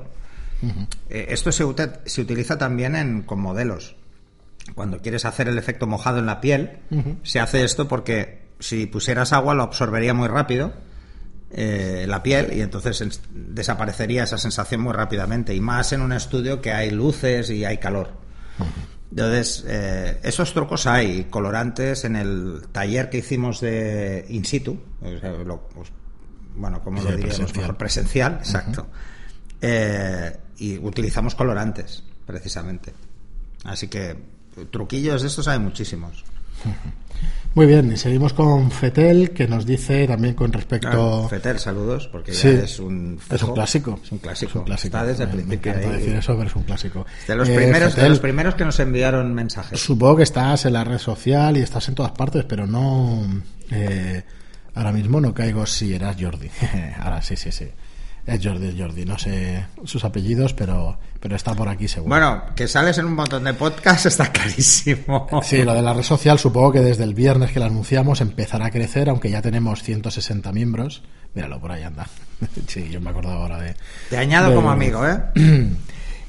Eh, 1.09 1.27
esto 1.29 1.51
se, 1.51 1.65
se 2.05 2.21
utiliza 2.21 2.57
también 2.57 2.95
en, 2.95 3.23
con 3.23 3.39
modelos. 3.39 3.95
Cuando 4.75 4.99
quieres 5.01 5.25
hacer 5.25 5.47
el 5.49 5.57
efecto 5.57 5.87
mojado 5.87 6.19
en 6.19 6.25
la 6.25 6.39
piel, 6.41 6.79
se 7.23 7.39
hace 7.39 7.63
esto 7.63 7.87
porque 7.87 8.43
si 8.59 8.85
pusieras 8.85 9.33
agua 9.33 9.53
lo 9.53 9.63
absorbería 9.63 10.13
muy 10.13 10.27
rápido 10.29 10.73
eh, 11.53 12.05
la 12.07 12.21
piel 12.23 12.51
y 12.53 12.61
entonces 12.61 12.99
en- 13.01 13.11
desaparecería 13.53 14.23
esa 14.23 14.37
sensación 14.37 14.81
muy 14.81 14.93
rápidamente. 14.93 15.53
Y 15.55 15.61
más 15.61 15.93
en 15.93 16.01
un 16.01 16.11
estudio 16.11 16.61
que 16.61 16.71
hay 16.73 16.89
luces 16.91 17.49
y 17.49 17.63
hay 17.65 17.77
calor. 17.77 18.09
Entonces, 19.11 19.63
eh, 19.67 20.19
esos 20.23 20.53
trucos 20.53 20.87
hay, 20.87 21.25
colorantes 21.25 22.03
en 22.05 22.15
el 22.15 22.63
taller 22.71 23.09
que 23.11 23.19
hicimos 23.19 23.61
de 23.61 24.25
in 24.29 24.43
situ, 24.43 24.79
o 25.01 25.19
sea, 25.19 25.29
lo- 25.31 25.67
pues, 25.69 25.89
bueno, 26.55 26.83
como 26.83 26.97
Sí, 26.99 27.03
lo 27.05 27.11
diríamos, 27.11 27.35
presencial. 27.37 27.61
mejor 27.61 27.77
presencial, 27.77 28.33
exacto. 28.39 28.87
Eh, 29.61 30.35
y 30.57 30.77
utilizamos 30.79 31.35
colorantes, 31.35 32.03
precisamente. 32.25 32.93
Así 33.65 33.87
que 33.87 34.15
truquillos 34.71 35.21
de 35.21 35.27
estos 35.27 35.47
hay 35.47 35.59
muchísimos. 35.59 36.23
Muy 37.55 37.67
bien, 37.67 37.91
y 37.91 37.97
seguimos 37.97 38.33
con 38.33 38.71
Fetel, 38.71 39.29
que 39.29 39.47
nos 39.47 39.65
dice 39.65 40.07
también 40.07 40.33
con 40.33 40.51
respecto... 40.51 41.25
Ah, 41.25 41.29
Fetel, 41.29 41.59
saludos, 41.59 42.07
porque 42.07 42.33
Sí, 42.33 42.51
ya 42.51 42.63
es 42.63 42.79
un 42.79 43.19
es 43.29 43.43
un 43.43 43.53
clásico. 43.53 43.99
Es 44.03 44.11
un 44.11 44.17
clásico. 44.17 44.49
Es 44.49 44.55
un 44.55 44.63
clásico. 44.63 44.97
Está 44.97 45.05
desde 45.05 45.23
el 45.25 45.29
principio. 45.29 45.73
Me 45.75 45.85
ahí. 45.85 45.91
decir 45.91 46.15
eso, 46.15 46.35
pero 46.35 46.49
es 46.49 46.55
un 46.55 46.63
clásico. 46.63 47.05
De 47.27 47.35
los, 47.35 47.47
Eh, 47.47 47.55
primeros, 47.55 47.95
de 47.95 48.09
los 48.09 48.19
primeros 48.19 48.55
que 48.55 48.65
nos 48.65 48.79
enviaron 48.79 49.33
mensajes. 49.35 49.79
Supongo 49.79 50.17
que 50.17 50.23
estás 50.23 50.65
en 50.65 50.73
la 50.73 50.83
red 50.83 50.97
social 50.97 51.55
y 51.55 51.59
estás 51.61 51.87
en 51.89 51.95
todas 51.95 52.11
partes, 52.13 52.43
pero 52.45 52.65
no. 52.65 53.21
eh, 53.69 54.23
ahora 54.73 54.91
mismo 54.91 55.21
no 55.21 55.31
caigo 55.35 55.67
si 55.67 55.93
eras 55.93 56.15
Jordi. 56.19 56.49
ahora 56.99 57.21
sí, 57.21 57.35
sí, 57.35 57.51
sí. 57.51 57.67
Es 58.25 58.39
Jordi, 58.41 58.73
Jordi. 58.79 59.03
No 59.05 59.17
sé 59.17 59.65
sus 59.83 60.03
apellidos, 60.05 60.53
pero, 60.53 60.97
pero 61.19 61.35
está 61.35 61.53
por 61.53 61.67
aquí 61.67 61.87
seguro. 61.89 62.09
Bueno, 62.09 62.43
que 62.55 62.67
sales 62.69 62.97
en 62.97 63.05
un 63.05 63.15
montón 63.15 63.43
de 63.43 63.53
podcasts 63.53 64.05
está 64.07 64.31
clarísimo. 64.31 65.27
Sí, 65.43 65.63
lo 65.63 65.73
de 65.73 65.81
la 65.81 65.93
red 65.93 66.03
social 66.03 66.39
supongo 66.39 66.71
que 66.71 66.79
desde 66.79 67.03
el 67.03 67.13
viernes 67.13 67.51
que 67.51 67.59
la 67.59 67.65
anunciamos 67.65 68.21
empezará 68.21 68.67
a 68.67 68.71
crecer, 68.71 69.09
aunque 69.09 69.29
ya 69.29 69.41
tenemos 69.41 69.83
160 69.83 70.51
miembros. 70.53 71.03
Míralo, 71.33 71.59
por 71.59 71.71
ahí 71.71 71.83
anda. 71.83 72.07
Sí, 72.67 72.89
yo 72.91 72.99
me 73.01 73.09
acordaba 73.09 73.41
ahora 73.41 73.59
de... 73.59 73.75
Te 74.09 74.17
añado 74.17 74.49
de- 74.49 74.55
como 74.55 74.69
amigo, 74.71 75.05
¿eh? 75.07 75.17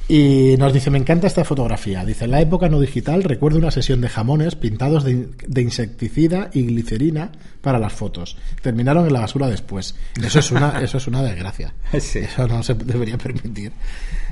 Y 0.07 0.57
nos 0.59 0.75
dice, 0.75 0.91
me 0.91 0.99
encanta 0.99 1.27
esta 1.27 1.45
fotografía. 1.45 2.05
Dice, 2.05 2.27
en 2.27 2.33
la 2.33 2.41
época 2.43 2.69
no 2.69 2.79
digital 2.79 3.23
recuerdo 3.23 3.57
una 3.59 3.71
sesión 3.71 4.03
de 4.03 4.11
jamones 4.11 4.55
pintados 4.55 5.03
de, 5.03 5.31
de 5.47 5.63
insecticida 5.63 6.51
y 6.53 6.63
glicerina 6.67 7.33
para 7.63 7.79
las 7.79 7.95
fotos. 7.95 8.37
Terminaron 8.61 9.07
en 9.07 9.15
la 9.15 9.21
basura 9.21 9.47
después. 9.49 9.95
Eso 10.23 10.41
es 10.41 10.51
una, 10.51 10.81
eso 10.83 10.99
es 10.99 11.07
una 11.07 11.23
desgracia. 11.23 11.73
Sí. 12.01 12.19
Eso 12.19 12.47
no 12.47 12.63
se 12.63 12.75
debería 12.75 13.17
permitir. 13.17 13.73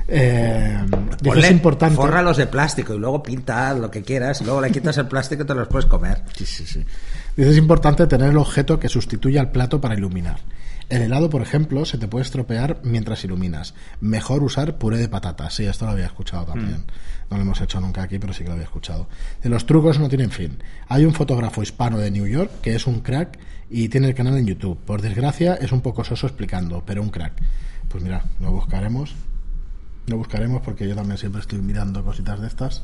Eh, 0.07 0.77
dice, 1.21 1.23
Ponle- 1.23 1.45
es 1.45 1.51
importante. 1.51 1.95
Fórralos 1.95 2.37
de 2.37 2.45
plástico 2.45 2.93
y 2.93 2.99
luego 2.99 3.23
pinta 3.23 3.73
lo 3.73 3.89
que 3.89 4.03
quieras 4.03 4.41
y 4.41 4.43
luego 4.43 4.61
le 4.61 4.69
quitas 4.71 4.97
el 4.99 5.07
plástico 5.07 5.41
y 5.43 5.45
te 5.47 5.55
los 5.55 5.67
puedes 5.67 5.85
comer. 5.87 6.21
Sí, 6.35 6.45
sí, 6.45 6.65
sí. 6.67 6.85
Dice, 7.35 7.49
es 7.49 7.57
importante 7.57 8.05
tener 8.05 8.29
el 8.29 8.37
objeto 8.37 8.79
que 8.79 8.89
sustituya 8.89 9.41
al 9.41 9.49
plato 9.51 9.81
para 9.81 9.95
iluminar. 9.95 10.37
El 10.89 11.01
helado, 11.01 11.29
por 11.29 11.41
ejemplo, 11.41 11.85
se 11.85 11.97
te 11.97 12.07
puede 12.07 12.23
estropear 12.23 12.79
mientras 12.83 13.23
iluminas. 13.23 13.73
Mejor 14.01 14.43
usar 14.43 14.77
puré 14.77 14.97
de 14.97 15.09
patatas. 15.09 15.53
Sí, 15.55 15.65
esto 15.65 15.85
lo 15.85 15.91
había 15.91 16.05
escuchado 16.05 16.45
también. 16.45 16.85
No 17.29 17.37
lo 17.37 17.43
hemos 17.43 17.61
hecho 17.61 17.79
nunca 17.79 18.03
aquí, 18.03 18.19
pero 18.19 18.33
sí 18.33 18.43
que 18.43 18.49
lo 18.49 18.53
había 18.53 18.65
escuchado. 18.65 19.07
De 19.41 19.49
los 19.49 19.65
trucos 19.65 19.99
no 19.99 20.09
tienen 20.09 20.31
fin. 20.31 20.61
Hay 20.87 21.05
un 21.05 21.13
fotógrafo 21.13 21.63
hispano 21.63 21.97
de 21.97 22.11
New 22.11 22.27
York 22.27 22.51
que 22.61 22.75
es 22.75 22.85
un 22.85 22.99
crack 22.99 23.39
y 23.69 23.89
tiene 23.89 24.07
el 24.07 24.15
canal 24.15 24.37
en 24.37 24.45
YouTube. 24.45 24.77
Por 24.77 25.01
desgracia, 25.01 25.55
es 25.55 25.71
un 25.71 25.81
poco 25.81 26.03
soso 26.03 26.27
explicando, 26.27 26.83
pero 26.85 27.01
un 27.01 27.09
crack. 27.09 27.33
Pues 27.89 28.03
mira, 28.03 28.25
lo 28.39 28.51
buscaremos. 28.51 29.15
Lo 30.07 30.17
buscaremos 30.17 30.61
porque 30.61 30.87
yo 30.87 30.95
también 30.95 31.17
siempre 31.17 31.41
estoy 31.41 31.59
mirando 31.61 32.03
cositas 32.03 32.41
de 32.41 32.47
estas. 32.47 32.83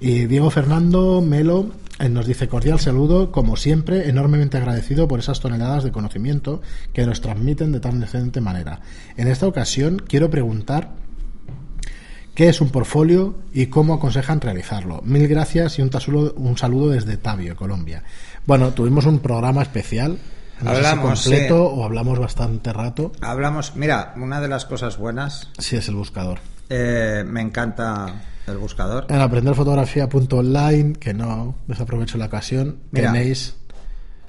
Y 0.00 0.26
Diego 0.26 0.50
Fernando 0.50 1.20
Melo 1.20 1.70
eh, 1.98 2.08
nos 2.08 2.26
dice 2.26 2.48
cordial 2.48 2.78
saludo, 2.78 3.32
como 3.32 3.56
siempre, 3.56 4.08
enormemente 4.08 4.56
agradecido 4.56 5.08
por 5.08 5.18
esas 5.18 5.40
toneladas 5.40 5.82
de 5.84 5.90
conocimiento 5.92 6.62
que 6.92 7.04
nos 7.04 7.20
transmiten 7.20 7.72
de 7.72 7.80
tan 7.80 8.00
excelente 8.02 8.40
manera. 8.40 8.80
En 9.16 9.26
esta 9.28 9.46
ocasión 9.46 10.00
quiero 10.06 10.30
preguntar 10.30 10.90
qué 12.34 12.48
es 12.48 12.60
un 12.60 12.70
portfolio 12.70 13.34
y 13.52 13.66
cómo 13.66 13.94
aconsejan 13.94 14.40
realizarlo. 14.40 15.02
Mil 15.04 15.26
gracias 15.26 15.78
y 15.80 15.82
un, 15.82 15.90
tasulo- 15.90 16.32
un 16.36 16.56
saludo 16.56 16.90
desde 16.90 17.16
Tabio, 17.16 17.56
Colombia. 17.56 18.04
Bueno, 18.46 18.70
tuvimos 18.70 19.04
un 19.06 19.18
programa 19.18 19.62
especial. 19.62 20.18
No 20.62 20.70
si 20.70 20.76
Hablamos, 20.76 21.22
completo 21.22 21.70
sí. 21.72 21.80
o 21.80 21.84
hablamos 21.84 22.18
bastante 22.18 22.72
rato. 22.72 23.12
Hablamos, 23.20 23.74
mira, 23.76 24.12
una 24.16 24.40
de 24.40 24.48
las 24.48 24.64
cosas 24.64 24.96
buenas, 24.98 25.50
Sí, 25.58 25.76
es 25.76 25.88
el 25.88 25.94
buscador. 25.96 26.38
eh, 26.68 27.24
me 27.26 27.40
encanta 27.40 28.14
el 28.48 28.58
buscador. 28.58 29.06
En 29.08 29.20
aprenderfotografía.online, 29.20 30.94
que 30.94 31.14
no 31.14 31.56
desaprovecho 31.66 32.18
la 32.18 32.26
ocasión, 32.26 32.80
Mira. 32.90 33.12
tenéis, 33.12 33.56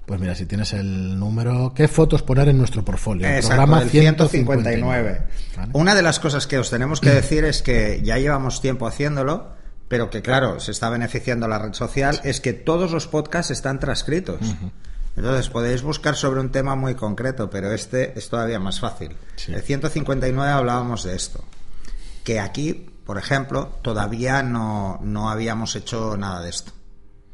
pues 0.05 0.19
mira, 0.19 0.33
si 0.33 0.45
tienes 0.45 0.73
el 0.73 1.19
número, 1.19 1.71
¿qué 1.75 1.87
fotos 1.87 2.23
poner 2.23 2.49
en 2.49 2.57
nuestro 2.57 2.83
portfolio? 2.83 3.27
El 3.27 3.35
Exacto, 3.35 3.57
programa 3.57 3.81
el 3.83 3.89
159. 3.89 5.21
¿Vale? 5.55 5.69
Una 5.73 5.93
de 5.93 6.01
las 6.01 6.19
cosas 6.19 6.47
que 6.47 6.57
os 6.57 6.69
tenemos 6.69 6.99
que 6.99 7.11
decir 7.11 7.45
es 7.45 7.61
que 7.61 8.01
ya 8.03 8.17
llevamos 8.17 8.59
tiempo 8.59 8.87
haciéndolo, 8.87 9.49
pero 9.87 10.09
que 10.09 10.21
claro, 10.21 10.59
se 10.59 10.71
está 10.71 10.89
beneficiando 10.89 11.47
la 11.47 11.59
red 11.59 11.73
social, 11.73 12.21
es 12.23 12.41
que 12.41 12.53
todos 12.53 12.91
los 12.91 13.07
podcasts 13.07 13.51
están 13.51 13.79
transcritos. 13.79 14.39
Entonces 15.15 15.49
podéis 15.49 15.81
buscar 15.81 16.15
sobre 16.15 16.39
un 16.39 16.51
tema 16.51 16.75
muy 16.75 16.95
concreto, 16.95 17.49
pero 17.49 17.71
este 17.71 18.17
es 18.17 18.29
todavía 18.29 18.59
más 18.59 18.79
fácil. 18.79 19.15
Sí. 19.35 19.53
El 19.53 19.61
159 19.61 20.51
hablábamos 20.51 21.03
de 21.03 21.15
esto. 21.15 21.43
Que 22.23 22.39
aquí, 22.39 22.89
por 23.09 23.17
ejemplo, 23.17 23.69
todavía 23.81 24.43
no, 24.43 24.99
no 25.01 25.31
habíamos 25.31 25.75
hecho 25.75 26.15
nada 26.15 26.41
de 26.43 26.51
esto. 26.51 26.73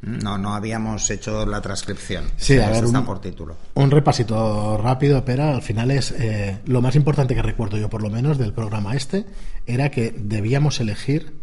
No, 0.00 0.38
no 0.38 0.54
habíamos 0.54 1.10
hecho 1.10 1.44
la 1.44 1.60
transcripción. 1.60 2.24
Sí, 2.38 2.58
a 2.58 2.70
ver, 2.70 2.84
está 2.84 3.00
un- 3.00 3.04
por 3.04 3.20
título. 3.20 3.58
Un 3.74 3.90
repasito 3.90 4.78
rápido, 4.78 5.22
pero 5.22 5.42
al 5.44 5.60
final 5.60 5.90
es 5.90 6.12
eh, 6.12 6.60
lo 6.64 6.80
más 6.80 6.96
importante 6.96 7.34
que 7.34 7.42
recuerdo 7.42 7.76
yo, 7.76 7.90
por 7.90 8.00
lo 8.00 8.08
menos, 8.08 8.38
del 8.38 8.54
programa 8.54 8.94
este, 8.96 9.26
era 9.66 9.90
que 9.90 10.14
debíamos 10.16 10.80
elegir, 10.80 11.36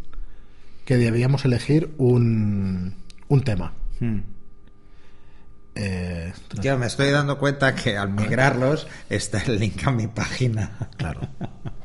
que 0.84 0.98
debíamos 0.98 1.46
elegir 1.46 1.94
un, 2.00 2.96
un 3.28 3.42
tema. 3.44 3.74
Eh, 5.76 6.34
Tío, 6.60 6.78
me 6.80 6.88
estoy 6.88 7.12
dando 7.12 7.38
cuenta 7.38 7.76
que 7.76 7.98
al 7.98 8.10
migrarlos 8.10 8.88
está 9.12 9.44
el 9.44 9.60
link 9.60 9.86
a 9.86 9.92
mi 9.92 10.08
página. 10.08 10.72
claro. 10.98 11.22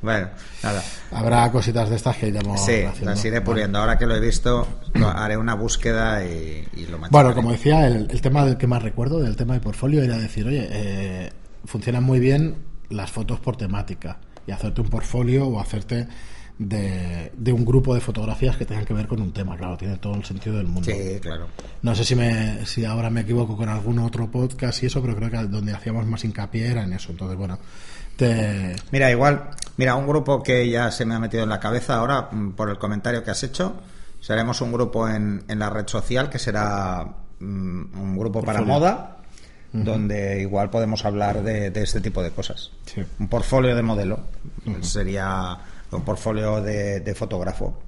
Bueno, 0.00 0.28
nada. 0.62 0.82
Habrá 1.10 1.50
cositas 1.50 1.90
de 1.90 1.96
estas 1.96 2.16
que 2.16 2.28
iremos 2.28 2.64
Sí, 2.64 2.82
haciendo. 2.82 3.10
las 3.10 3.24
iré 3.24 3.40
puliendo. 3.40 3.78
Ahora 3.78 3.98
que 3.98 4.06
lo 4.06 4.14
he 4.14 4.20
visto, 4.20 4.66
lo- 4.94 5.08
haré 5.08 5.36
una 5.36 5.54
búsqueda 5.54 6.24
y, 6.24 6.66
y 6.76 6.86
lo 6.86 6.98
machacaré. 6.98 7.10
Bueno, 7.10 7.34
como 7.34 7.50
decía, 7.52 7.86
el, 7.86 8.08
el 8.10 8.20
tema 8.20 8.44
del 8.44 8.56
que 8.56 8.66
más 8.66 8.82
recuerdo, 8.82 9.18
del 9.20 9.34
tema 9.36 9.54
de 9.54 9.60
portfolio, 9.60 10.02
era 10.02 10.16
decir, 10.18 10.46
oye, 10.46 10.68
eh, 10.70 11.32
funcionan 11.64 12.04
muy 12.04 12.20
bien 12.20 12.56
las 12.90 13.10
fotos 13.10 13.40
por 13.40 13.56
temática 13.56 14.18
y 14.46 14.52
hacerte 14.52 14.80
un 14.80 14.88
portfolio 14.88 15.46
o 15.46 15.60
hacerte 15.60 16.06
de, 16.58 17.30
de 17.36 17.52
un 17.52 17.64
grupo 17.64 17.94
de 17.94 18.00
fotografías 18.00 18.56
que 18.56 18.64
tengan 18.64 18.84
que 18.84 18.94
ver 18.94 19.06
con 19.06 19.20
un 19.20 19.32
tema. 19.32 19.56
Claro, 19.56 19.76
tiene 19.76 19.96
todo 19.98 20.14
el 20.14 20.24
sentido 20.24 20.56
del 20.56 20.66
mundo. 20.66 20.90
Sí, 20.90 21.18
claro. 21.20 21.46
No 21.82 21.94
sé 21.94 22.04
si, 22.04 22.14
me, 22.16 22.64
si 22.66 22.84
ahora 22.84 23.10
me 23.10 23.20
equivoco 23.22 23.56
con 23.56 23.68
algún 23.68 23.98
otro 24.00 24.30
podcast 24.30 24.82
y 24.82 24.86
eso, 24.86 25.00
pero 25.02 25.14
creo 25.16 25.30
que 25.30 25.36
donde 25.48 25.72
hacíamos 25.72 26.06
más 26.06 26.24
hincapié 26.24 26.68
era 26.70 26.82
en 26.82 26.92
eso. 26.94 27.10
Entonces, 27.12 27.36
bueno, 27.36 27.58
te... 28.18 28.76
Mira, 28.90 29.10
igual, 29.10 29.50
mira, 29.76 29.94
un 29.94 30.06
grupo 30.06 30.42
que 30.42 30.68
ya 30.68 30.90
se 30.90 31.06
me 31.06 31.14
ha 31.14 31.18
metido 31.18 31.44
en 31.44 31.48
la 31.48 31.60
cabeza 31.60 31.94
ahora 31.94 32.28
mm, 32.30 32.50
por 32.50 32.68
el 32.68 32.78
comentario 32.78 33.24
que 33.24 33.30
has 33.30 33.42
hecho, 33.44 33.74
seremos 34.20 34.60
un 34.60 34.72
grupo 34.72 35.08
en, 35.08 35.44
en 35.48 35.58
la 35.58 35.70
red 35.70 35.86
social 35.86 36.28
que 36.28 36.38
será 36.38 37.06
mm, 37.38 37.98
un 37.98 38.18
grupo 38.18 38.42
para 38.42 38.60
moda, 38.60 39.16
donde 39.72 40.40
igual 40.40 40.70
podemos 40.70 41.04
hablar 41.04 41.42
de, 41.42 41.70
de 41.70 41.82
este 41.82 42.00
tipo 42.00 42.22
de 42.22 42.30
cosas. 42.30 42.72
Sí. 42.86 43.02
Un 43.18 43.28
portfolio 43.28 43.76
de 43.76 43.82
modelo 43.82 44.20
sería 44.80 45.56
un 45.90 46.02
portfolio 46.02 46.60
de, 46.60 47.00
de 47.00 47.14
fotógrafo. 47.14 47.78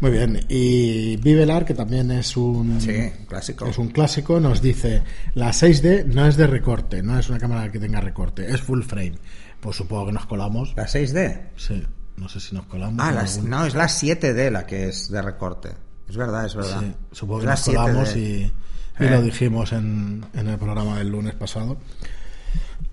Muy 0.00 0.10
bien. 0.12 0.40
Y 0.48 1.16
Vivelar, 1.16 1.64
que 1.64 1.74
también 1.74 2.10
es 2.10 2.36
un, 2.36 2.80
Sí, 2.80 2.92
clásico. 3.28 3.66
es 3.66 3.76
un 3.78 3.88
clásico, 3.88 4.40
nos 4.40 4.62
dice, 4.62 5.02
la 5.34 5.50
6D 5.52 6.04
no 6.06 6.26
es 6.26 6.36
de 6.36 6.46
recorte, 6.46 7.02
no 7.02 7.18
es 7.18 7.28
una 7.28 7.38
cámara 7.38 7.70
que 7.70 7.78
tenga 7.78 8.00
recorte, 8.00 8.50
es 8.50 8.60
full 8.62 8.82
frame. 8.82 9.14
Pues 9.60 9.76
supongo 9.76 10.06
que 10.06 10.12
nos 10.12 10.26
colamos. 10.26 10.72
La 10.76 10.86
6D. 10.86 11.50
Sí, 11.56 11.82
no 12.16 12.28
sé 12.28 12.40
si 12.40 12.54
nos 12.54 12.64
colamos. 12.66 12.96
Ah, 13.04 13.08
algún- 13.20 13.50
no, 13.50 13.66
es 13.66 13.74
la 13.74 13.88
7D 13.88 14.50
la 14.50 14.64
que 14.66 14.88
es 14.88 15.10
de 15.10 15.20
recorte. 15.20 15.70
Es 16.08 16.16
verdad, 16.16 16.46
es 16.46 16.54
verdad. 16.54 16.80
Sí, 16.80 16.92
supongo 17.12 17.40
Es 17.40 17.44
que 17.44 17.50
nos 17.50 17.62
colamos 17.64 18.08
7D. 18.14 18.18
y, 18.18 19.02
y 19.02 19.06
Eh. 19.06 19.10
lo 19.10 19.22
dijimos 19.22 19.72
en, 19.72 20.24
en 20.34 20.48
el 20.48 20.56
programa 20.58 20.96
del 20.98 21.08
lunes 21.10 21.34
pasado. 21.34 21.76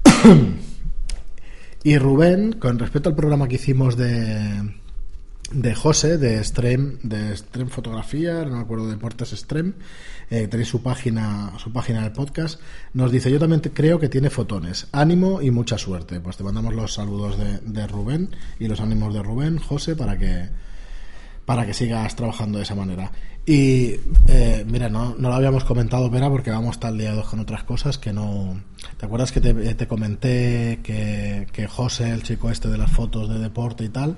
y 1.84 1.98
Rubén, 1.98 2.54
con 2.54 2.80
respecto 2.80 3.10
al 3.10 3.16
programa 3.16 3.48
que 3.48 3.56
hicimos 3.56 3.96
de, 3.96 4.74
de 5.52 5.76
José, 5.76 6.18
de 6.18 6.44
Stream, 6.44 7.00
de 7.04 7.36
Stream 7.36 7.70
Fotografía, 7.70 8.44
no 8.46 8.58
me 8.58 8.62
acuerdo, 8.62 8.90
Deportes 8.90 9.30
Stream, 9.30 9.76
eh, 10.30 10.48
tenéis 10.48 10.70
su 10.70 10.82
página, 10.82 11.54
su 11.58 11.72
página 11.72 12.04
del 12.04 12.12
podcast, 12.12 12.60
nos 12.94 13.12
dice, 13.12 13.32
yo 13.32 13.40
también 13.40 13.62
creo 13.62 14.00
que 14.00 14.10
tiene 14.10 14.30
fotones, 14.30 14.88
ánimo 14.92 15.42
y 15.42 15.52
mucha 15.52 15.78
suerte. 15.78 16.20
Pues 16.20 16.38
te 16.38 16.44
mandamos 16.44 16.74
los 16.74 16.94
saludos 16.94 17.38
de, 17.38 17.60
de 17.60 17.88
Rubén 17.88 18.36
y 18.60 18.68
los 18.68 18.82
ánimos 18.82 19.14
de 19.14 19.24
Rubén, 19.24 19.58
José, 19.58 19.96
para 19.96 20.18
que 20.18 20.50
para 21.48 21.66
que 21.66 21.74
sigas 21.74 22.14
trabajando 22.14 22.58
de 22.58 22.66
esa 22.66 22.76
manera. 22.76 23.10
Y 23.46 23.96
eh, 24.28 24.66
mira, 24.68 24.90
no, 24.90 25.16
no 25.18 25.30
lo 25.30 25.36
habíamos 25.36 25.64
comentado, 25.64 26.10
Vera, 26.10 26.30
porque 26.30 26.52
vamos 26.52 26.78
tan 26.78 26.98
liados 26.98 27.30
con 27.30 27.40
otras 27.40 27.64
cosas 27.64 27.98
que 27.98 28.12
no. 28.12 28.62
¿Te 28.98 29.06
acuerdas 29.06 29.32
que 29.32 29.40
te, 29.40 29.54
te 29.54 29.88
comenté 29.88 30.82
que, 30.84 31.48
que 31.54 31.66
José, 31.66 32.10
el 32.10 32.24
chico 32.24 32.52
este 32.52 32.68
de 32.68 32.78
las 32.78 32.92
fotos 32.92 33.30
de 33.30 33.40
deporte 33.40 33.86
y 33.86 33.88
tal, 33.88 34.18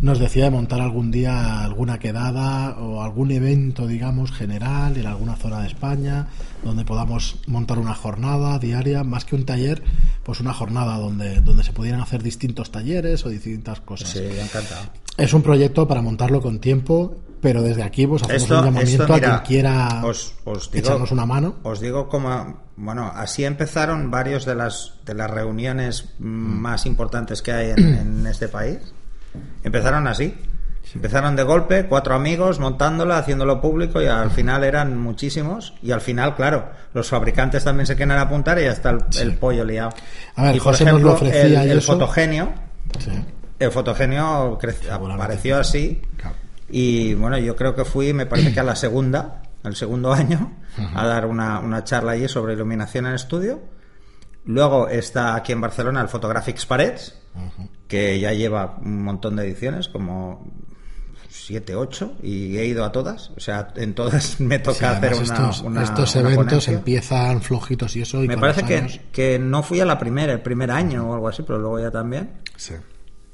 nos 0.00 0.18
decía 0.18 0.46
de 0.46 0.50
montar 0.50 0.80
algún 0.80 1.12
día 1.12 1.62
alguna 1.62 2.00
quedada 2.00 2.76
o 2.80 3.04
algún 3.04 3.30
evento, 3.30 3.86
digamos, 3.86 4.32
general 4.32 4.96
en 4.96 5.06
alguna 5.06 5.36
zona 5.36 5.60
de 5.60 5.68
España, 5.68 6.26
donde 6.64 6.84
podamos 6.84 7.36
montar 7.46 7.78
una 7.78 7.94
jornada 7.94 8.58
diaria, 8.58 9.04
más 9.04 9.24
que 9.24 9.36
un 9.36 9.44
taller, 9.44 9.84
pues 10.24 10.40
una 10.40 10.52
jornada 10.52 10.98
donde, 10.98 11.40
donde 11.40 11.62
se 11.62 11.72
pudieran 11.72 12.00
hacer 12.00 12.24
distintos 12.24 12.72
talleres 12.72 13.24
o 13.24 13.28
distintas 13.28 13.78
cosas. 13.78 14.08
Sí, 14.08 14.18
encantado. 14.18 15.03
Es 15.16 15.32
un 15.32 15.42
proyecto 15.42 15.86
para 15.86 16.02
montarlo 16.02 16.40
con 16.40 16.58
tiempo, 16.60 17.16
pero 17.40 17.62
desde 17.62 17.82
aquí 17.82 18.06
pues 18.06 18.22
hacemos 18.22 18.42
Esto- 18.42 18.58
un 18.58 18.64
llamamiento 18.66 19.02
esto, 19.04 19.14
mira, 19.14 19.34
a 19.36 19.42
quien 19.42 19.60
quiera 19.62 20.04
os- 20.04 20.34
os 20.44 20.70
digo- 20.70 20.86
echarnos 20.86 21.12
una 21.12 21.26
mano. 21.26 21.56
Os 21.62 21.80
digo 21.80 22.08
como, 22.08 22.62
bueno, 22.76 23.12
así 23.14 23.44
empezaron 23.44 24.10
varios 24.10 24.44
de 24.44 24.54
las 24.56 24.94
de 25.04 25.14
las 25.14 25.30
reuniones 25.30 26.14
mm, 26.18 26.24
más 26.26 26.86
importantes 26.86 27.42
que 27.42 27.52
hay 27.52 27.70
en, 27.70 27.78
en 27.94 28.26
este 28.26 28.48
país. 28.48 28.78
Empezaron 29.62 30.06
así. 30.06 30.34
Empezaron 30.94 31.34
de 31.34 31.42
golpe, 31.42 31.86
cuatro 31.86 32.14
amigos 32.14 32.60
montándola, 32.60 33.18
haciéndolo 33.18 33.60
público 33.60 34.02
y 34.02 34.06
al 34.06 34.30
final 34.30 34.62
eran 34.64 34.96
muchísimos. 34.98 35.74
Y 35.82 35.90
al 35.92 36.00
final, 36.02 36.36
claro, 36.36 36.68
los 36.92 37.08
fabricantes 37.08 37.64
también 37.64 37.86
se 37.86 37.96
quieren 37.96 38.16
apuntar 38.18 38.58
y 38.58 38.64
ya 38.64 38.72
está 38.72 38.90
el, 38.90 38.98
el 39.20 39.34
pollo 39.36 39.64
liado. 39.64 39.90
A 40.36 40.42
ver, 40.44 40.56
y 40.56 40.58
por 40.60 40.72
José 40.74 40.84
nos 40.84 41.00
lo 41.02 41.12
ofrecía 41.14 41.62
el, 41.62 41.68
y 41.68 41.70
el 41.72 41.78
eso. 41.78 41.92
fotogenio, 41.94 42.52
Sí. 43.00 43.10
El 43.64 43.72
fotogenio 43.72 44.58
apareció 45.12 45.58
así 45.58 46.00
Claro. 46.16 46.36
y 46.68 47.14
bueno, 47.14 47.38
yo 47.38 47.56
creo 47.56 47.74
que 47.74 47.84
fui, 47.84 48.12
me 48.12 48.26
parece 48.26 48.52
que 48.52 48.60
a 48.60 48.64
la 48.64 48.76
segunda, 48.76 49.42
el 49.64 49.74
segundo 49.76 50.12
año, 50.12 50.52
a 50.94 51.06
dar 51.06 51.26
una, 51.26 51.58
una 51.60 51.84
charla 51.84 52.12
allí 52.12 52.28
sobre 52.28 52.54
iluminación 52.54 53.06
en 53.06 53.14
estudio. 53.14 53.60
Luego 54.46 54.88
está 54.88 55.34
aquí 55.36 55.52
en 55.52 55.60
Barcelona 55.60 56.00
el 56.02 56.08
Photographics 56.08 56.66
Parets, 56.66 57.18
que 57.88 58.20
ya 58.20 58.32
lleva 58.32 58.76
un 58.84 59.02
montón 59.02 59.36
de 59.36 59.44
ediciones, 59.46 59.88
como 59.88 60.46
siete, 61.28 61.74
ocho, 61.74 62.14
y 62.22 62.56
he 62.58 62.66
ido 62.66 62.84
a 62.84 62.92
todas. 62.92 63.30
O 63.36 63.40
sea, 63.40 63.68
en 63.76 63.94
todas 63.94 64.38
me 64.40 64.56
Sí, 64.58 64.62
toca 64.62 64.90
hacer 64.92 65.14
una, 65.14 65.22
estos, 65.22 65.60
una- 65.62 65.82
estos 65.82 66.14
una 66.14 66.24
eventos 66.24 66.44
ponencia. 66.46 66.72
empiezan 66.74 67.40
flojitos 67.42 67.96
y 67.96 68.02
eso. 68.02 68.22
Y 68.22 68.28
Me 68.28 68.36
parece 68.38 68.64
que, 68.64 68.76
años- 68.78 69.00
que 69.12 69.38
no 69.38 69.62
fui 69.62 69.80
a 69.80 69.84
la 69.86 69.98
primera, 69.98 70.32
el 70.32 70.42
primer 70.42 70.70
año 70.70 71.08
o 71.10 71.14
algo 71.14 71.28
así, 71.28 71.42
pero 71.42 71.58
luego 71.58 71.80
ya 71.80 71.90
también. 71.90 72.30
Sí. 72.56 72.74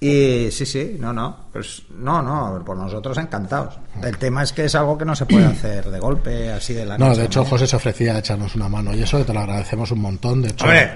Y 0.02 0.48
sí, 0.50 0.64
sí, 0.64 0.96
no, 0.98 1.12
no. 1.12 1.36
Pues 1.52 1.82
no, 1.98 2.22
no, 2.22 2.64
por 2.64 2.74
nosotros 2.74 3.18
encantados. 3.18 3.74
El 4.02 4.16
tema 4.16 4.42
es 4.42 4.52
que 4.54 4.64
es 4.64 4.74
algo 4.74 4.96
que 4.96 5.04
no 5.04 5.14
se 5.14 5.26
puede 5.26 5.44
hacer 5.52 5.90
de 5.90 5.98
golpe, 5.98 6.50
así 6.50 6.72
de 6.72 6.86
la 6.86 6.96
No, 6.96 7.08
noche 7.08 7.20
de 7.20 7.26
hecho. 7.26 7.44
José 7.44 7.66
se 7.66 7.76
ofrecía 7.76 8.14
a 8.14 8.18
echarnos 8.20 8.54
una 8.54 8.66
mano 8.70 8.94
y 8.94 9.02
eso 9.02 9.22
te 9.24 9.34
lo 9.34 9.40
agradecemos 9.40 9.90
un 9.90 10.00
montón. 10.00 10.40
De 10.40 10.48
hecho, 10.48 10.64
Hombre, 10.64 10.90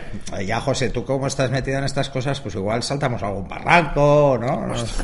ya 0.46 0.58
José, 0.60 0.88
tú 0.88 1.04
como 1.04 1.26
estás 1.26 1.50
metido 1.50 1.76
en 1.78 1.84
estas 1.84 2.08
cosas, 2.08 2.40
pues 2.40 2.54
igual 2.54 2.82
saltamos 2.82 3.22
a 3.22 3.26
algún 3.26 3.46
barranco, 3.46 4.38
¿no? 4.40 4.66
Nos, 4.68 4.94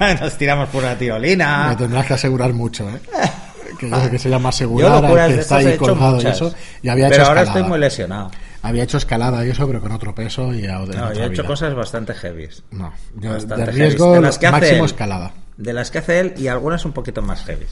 nos 0.20 0.38
tiramos 0.38 0.68
por 0.68 0.82
una 0.82 0.92
me 0.92 0.98
tirolina. 0.98 1.74
tendrás 1.76 2.06
que 2.06 2.14
asegurar 2.14 2.52
mucho, 2.52 2.88
¿eh? 2.88 3.00
Que 3.78 3.90
sé 3.90 4.10
que 4.10 4.18
se 4.20 4.30
llama 4.30 4.44
Yo 4.44 4.48
asegurar 4.50 5.02
locuras 5.02 5.24
al 5.26 5.34
que 5.34 5.40
está 5.40 5.60
he 5.60 5.66
ahí 5.72 5.76
colgado 5.76 6.22
y 6.22 6.26
eso. 6.26 6.54
Y 6.80 6.88
había 6.88 7.08
pero 7.08 7.22
hecho 7.22 7.28
ahora 7.30 7.42
estoy 7.42 7.64
muy 7.64 7.78
lesionado. 7.80 8.30
Había 8.66 8.84
hecho 8.84 8.96
escalada 8.96 9.44
y 9.46 9.50
eso, 9.50 9.66
pero 9.66 9.80
con 9.80 9.92
otro 9.92 10.14
peso 10.14 10.54
y 10.54 10.66
a- 10.66 10.78
No, 10.78 11.12
yo 11.12 11.22
he 11.22 11.26
hecho 11.26 11.42
vida. 11.42 11.46
cosas 11.46 11.74
bastante 11.74 12.14
heavy. 12.14 12.48
No, 12.70 12.92
yo 13.16 13.32
Bastante 13.32 13.66
de 13.66 13.70
riesgo 13.72 14.14
De 14.14 14.20
las 14.22 14.38
que 14.38 14.46
hace 14.46 14.52
máximo 14.52 14.78
él. 14.84 14.86
escalada. 14.86 15.32
De 15.56 15.72
las 15.72 15.90
que 15.90 15.98
hace 15.98 16.18
él 16.20 16.34
y 16.38 16.48
algunas 16.48 16.84
un 16.84 16.92
poquito 16.92 17.20
más 17.22 17.44
heavy. 17.44 17.66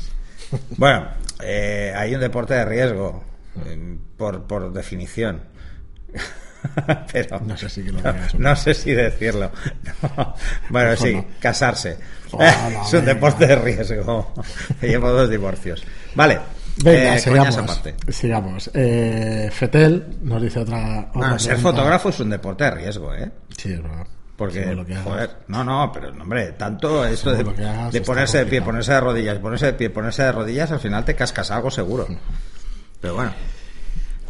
Bueno, 0.76 1.08
eh, 1.42 1.94
hay 1.96 2.14
un 2.14 2.20
deporte 2.20 2.52
de 2.52 2.64
riesgo, 2.66 3.24
eh, 3.64 3.96
por, 4.18 4.42
por 4.46 4.70
definición. 4.72 5.40
Pero 7.12 7.40
No 7.40 7.56
sé 7.56 7.68
si 7.70 7.82
que 7.82 7.90
lo 7.90 7.98
digas. 7.98 8.34
no 8.34 8.54
sé 8.54 8.74
si 8.74 8.92
decirlo. 8.92 9.50
No. 10.16 10.34
Bueno, 10.68 10.94
sí, 10.96 11.14
no. 11.14 11.24
casarse. 11.40 11.96
Hola, 12.32 12.82
es 12.86 12.92
un 12.92 13.04
deporte 13.04 13.46
de 13.46 13.56
riesgo. 13.56 14.32
Llevo 14.80 15.10
dos 15.10 15.28
divorcios. 15.30 15.82
Vale. 16.14 16.38
Venga, 16.76 17.16
eh, 17.16 17.18
sigamos. 17.18 17.58
aparte. 17.58 17.94
sigamos. 18.08 18.70
Eh, 18.74 19.50
Fetel 19.52 20.18
nos 20.22 20.42
dice 20.42 20.60
otra. 20.60 21.08
otra 21.08 21.10
Bueno, 21.14 21.38
ser 21.38 21.58
fotógrafo 21.58 22.08
es 22.08 22.20
un 22.20 22.30
deporte 22.30 22.64
de 22.64 22.70
riesgo, 22.70 23.14
¿eh? 23.14 23.30
Sí, 23.56 23.72
es 23.72 23.82
verdad. 23.82 24.06
Porque, 24.36 24.60
Según 24.60 24.76
lo 24.76 24.86
que 24.86 24.96
joder, 24.96 25.30
no, 25.48 25.62
no, 25.62 25.92
pero 25.92 26.10
hombre, 26.10 26.52
tanto 26.52 27.04
esto 27.04 27.30
de, 27.30 27.36
Según 27.38 27.52
lo 27.52 27.58
que 27.58 27.64
hagas, 27.66 27.92
de 27.92 28.00
ponerse 28.00 28.38
de 28.38 28.46
pie, 28.46 28.62
ponerse 28.62 28.92
de 28.92 29.00
rodillas, 29.00 29.38
ponerse 29.38 29.66
de 29.66 29.72
pie, 29.74 29.90
ponerse 29.90 30.22
de 30.22 30.32
rodillas, 30.32 30.72
al 30.72 30.80
final 30.80 31.04
te 31.04 31.14
cascas 31.14 31.50
algo 31.50 31.70
seguro. 31.70 32.08
Pero 33.00 33.14
bueno, 33.14 33.32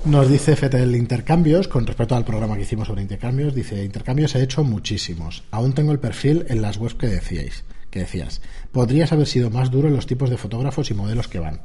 Nos 0.04 0.28
dice 0.28 0.56
Fetel 0.56 0.96
intercambios, 0.96 1.68
con 1.68 1.86
respecto 1.86 2.16
al 2.16 2.24
programa 2.24 2.56
que 2.56 2.62
hicimos 2.62 2.88
sobre 2.88 3.02
intercambios, 3.02 3.54
dice, 3.54 3.84
intercambios 3.84 4.34
he 4.34 4.42
hecho 4.42 4.64
muchísimos. 4.64 5.44
Aún 5.52 5.72
tengo 5.72 5.92
el 5.92 6.00
perfil 6.00 6.44
en 6.48 6.60
las 6.60 6.76
webs 6.76 6.94
que 6.94 7.06
decíais, 7.06 7.64
que 7.88 8.00
decías. 8.00 8.42
Podrías 8.72 9.12
haber 9.12 9.28
sido 9.28 9.50
más 9.50 9.70
duro 9.70 9.88
en 9.88 9.94
los 9.94 10.06
tipos 10.06 10.28
de 10.28 10.36
fotógrafos 10.36 10.90
y 10.90 10.94
modelos 10.94 11.28
que 11.28 11.38
van. 11.38 11.60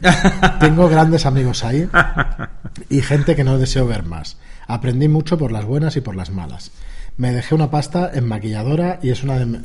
tengo 0.60 0.88
grandes 0.88 1.26
amigos 1.26 1.64
ahí 1.64 1.88
y 2.88 3.02
gente 3.02 3.36
que 3.36 3.44
no 3.44 3.58
deseo 3.58 3.86
ver 3.86 4.04
más. 4.04 4.36
Aprendí 4.66 5.08
mucho 5.08 5.38
por 5.38 5.52
las 5.52 5.64
buenas 5.64 5.96
y 5.96 6.00
por 6.00 6.16
las 6.16 6.30
malas. 6.30 6.72
Me 7.16 7.32
dejé 7.32 7.54
una 7.54 7.70
pasta 7.70 8.10
en 8.12 8.26
maquilladora 8.26 8.98
y 9.02 9.10
es 9.10 9.22
una 9.22 9.38
de, 9.38 9.60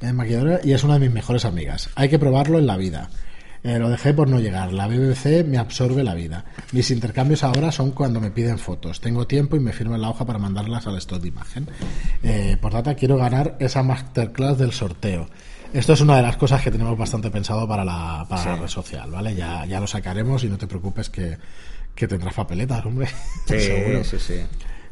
en 0.00 0.16
maquilladora 0.16 0.60
y 0.62 0.72
es 0.72 0.84
una 0.84 0.94
de 0.94 1.00
mis 1.00 1.12
mejores 1.12 1.44
amigas. 1.44 1.90
Hay 1.94 2.08
que 2.08 2.18
probarlo 2.18 2.58
en 2.58 2.66
la 2.66 2.76
vida. 2.76 3.10
Eh, 3.62 3.80
lo 3.80 3.90
dejé 3.90 4.14
por 4.14 4.28
no 4.28 4.38
llegar. 4.38 4.72
La 4.72 4.86
BBC 4.86 5.44
me 5.44 5.58
absorbe 5.58 6.04
la 6.04 6.14
vida. 6.14 6.44
Mis 6.70 6.90
intercambios 6.92 7.42
ahora 7.42 7.72
son 7.72 7.90
cuando 7.90 8.20
me 8.20 8.30
piden 8.30 8.58
fotos. 8.58 9.00
Tengo 9.00 9.26
tiempo 9.26 9.56
y 9.56 9.60
me 9.60 9.72
firman 9.72 10.00
la 10.00 10.08
hoja 10.08 10.24
para 10.24 10.38
mandarlas 10.38 10.86
al 10.86 10.96
stock 10.98 11.20
de 11.20 11.28
imagen. 11.28 11.66
Eh, 12.22 12.56
por 12.60 12.72
tanto, 12.72 12.94
quiero 12.94 13.16
ganar 13.16 13.56
esa 13.58 13.82
masterclass 13.82 14.58
del 14.58 14.72
sorteo. 14.72 15.28
Esto 15.72 15.92
es 15.92 16.00
una 16.00 16.16
de 16.16 16.22
las 16.22 16.36
cosas 16.36 16.62
que 16.62 16.70
tenemos 16.70 16.96
bastante 16.96 17.30
pensado 17.30 17.66
para 17.68 17.84
la, 17.84 18.24
para 18.28 18.44
la 18.44 18.56
red 18.56 18.68
social, 18.68 19.10
¿vale? 19.10 19.34
Ya, 19.34 19.64
ya 19.66 19.80
lo 19.80 19.86
sacaremos 19.86 20.42
y 20.44 20.48
no 20.48 20.56
te 20.58 20.66
preocupes 20.66 21.10
que, 21.10 21.36
que 21.94 22.08
tendrás 22.08 22.34
papeletas, 22.34 22.84
hombre. 22.86 23.08
sí, 23.46 23.60
Seguro. 23.60 24.04
sí, 24.04 24.18
sí. 24.18 24.40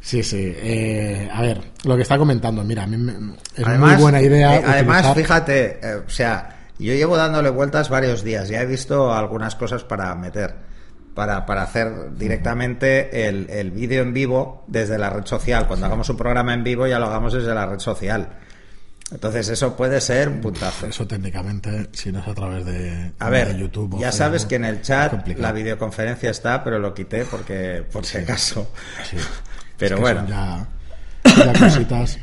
Sí, 0.01 0.23
sí. 0.23 0.53
Eh, 0.57 1.31
a 1.33 1.41
ver, 1.41 1.63
lo 1.85 1.97
que 1.97 2.03
está 2.03 2.19
comentando, 2.19 2.63
mira, 2.63 2.83
a 2.83 2.87
mí 2.87 2.99
me- 2.99 3.37
es 3.57 3.65
Además, 3.67 3.95
muy 3.95 4.03
buena 4.03 4.21
idea. 4.21 4.57
eh, 4.59 4.63
además 4.67 4.99
utilizar- 5.07 5.15
fíjate, 5.17 5.81
eh, 5.83 5.95
o 6.07 6.11
sea, 6.11 6.67
yo 6.79 6.93
llevo 6.93 7.17
dándole 7.17 7.49
vueltas 7.49 7.89
varios 7.89 8.23
días, 8.23 8.49
ya 8.51 8.61
he 8.61 8.67
visto 8.67 9.15
algunas 9.15 9.55
cosas 9.55 9.83
para 9.85 10.15
meter, 10.15 10.57
para, 11.15 11.47
para 11.47 11.63
hacer 11.63 12.15
directamente 12.19 13.29
el, 13.29 13.49
el 13.49 13.71
vídeo 13.71 14.03
en 14.03 14.13
vivo 14.13 14.65
desde 14.67 14.99
la 14.99 15.09
red 15.09 15.25
social. 15.25 15.67
Cuando 15.67 15.87
hagamos 15.87 16.11
un 16.11 16.17
programa 16.19 16.53
en 16.53 16.65
vivo 16.65 16.87
ya 16.87 16.99
lo 16.99 17.07
hagamos 17.07 17.33
desde 17.33 17.55
la 17.55 17.65
red 17.65 17.79
social. 17.79 18.29
Entonces 19.13 19.49
eso 19.49 19.77
puede 19.77 20.01
ser 20.01 20.29
un 20.29 20.41
puntazo. 20.41 20.87
Eso 20.87 21.07
técnicamente, 21.07 21.89
si 21.93 22.11
no 22.11 22.21
es 22.21 22.27
a 22.29 22.35
través 22.35 22.65
de, 22.65 23.13
A 23.19 23.29
ver, 23.29 23.53
de 23.53 23.59
YouTube. 23.61 23.95
o 23.95 24.01
ya 24.01 24.11
sabes 24.11 24.47
que 24.47 24.57
en 24.57 24.65
el 24.65 24.81
chat 24.83 25.27
la 25.37 25.53
videoconferencia 25.53 26.31
está, 26.31 26.65
pero 26.65 26.79
lo 26.79 26.95
quité 26.95 27.25
porque 27.25 27.85
por 27.93 28.07
si 28.07 28.19
acaso. 28.19 28.71
Sí. 29.09 29.17
Pero 29.77 29.97
Es 29.97 29.99
que 29.99 30.03
bueno, 30.03 30.21
son 30.21 30.29
ya- 30.29 30.69
ya 31.45 31.53
cositas 31.59 32.19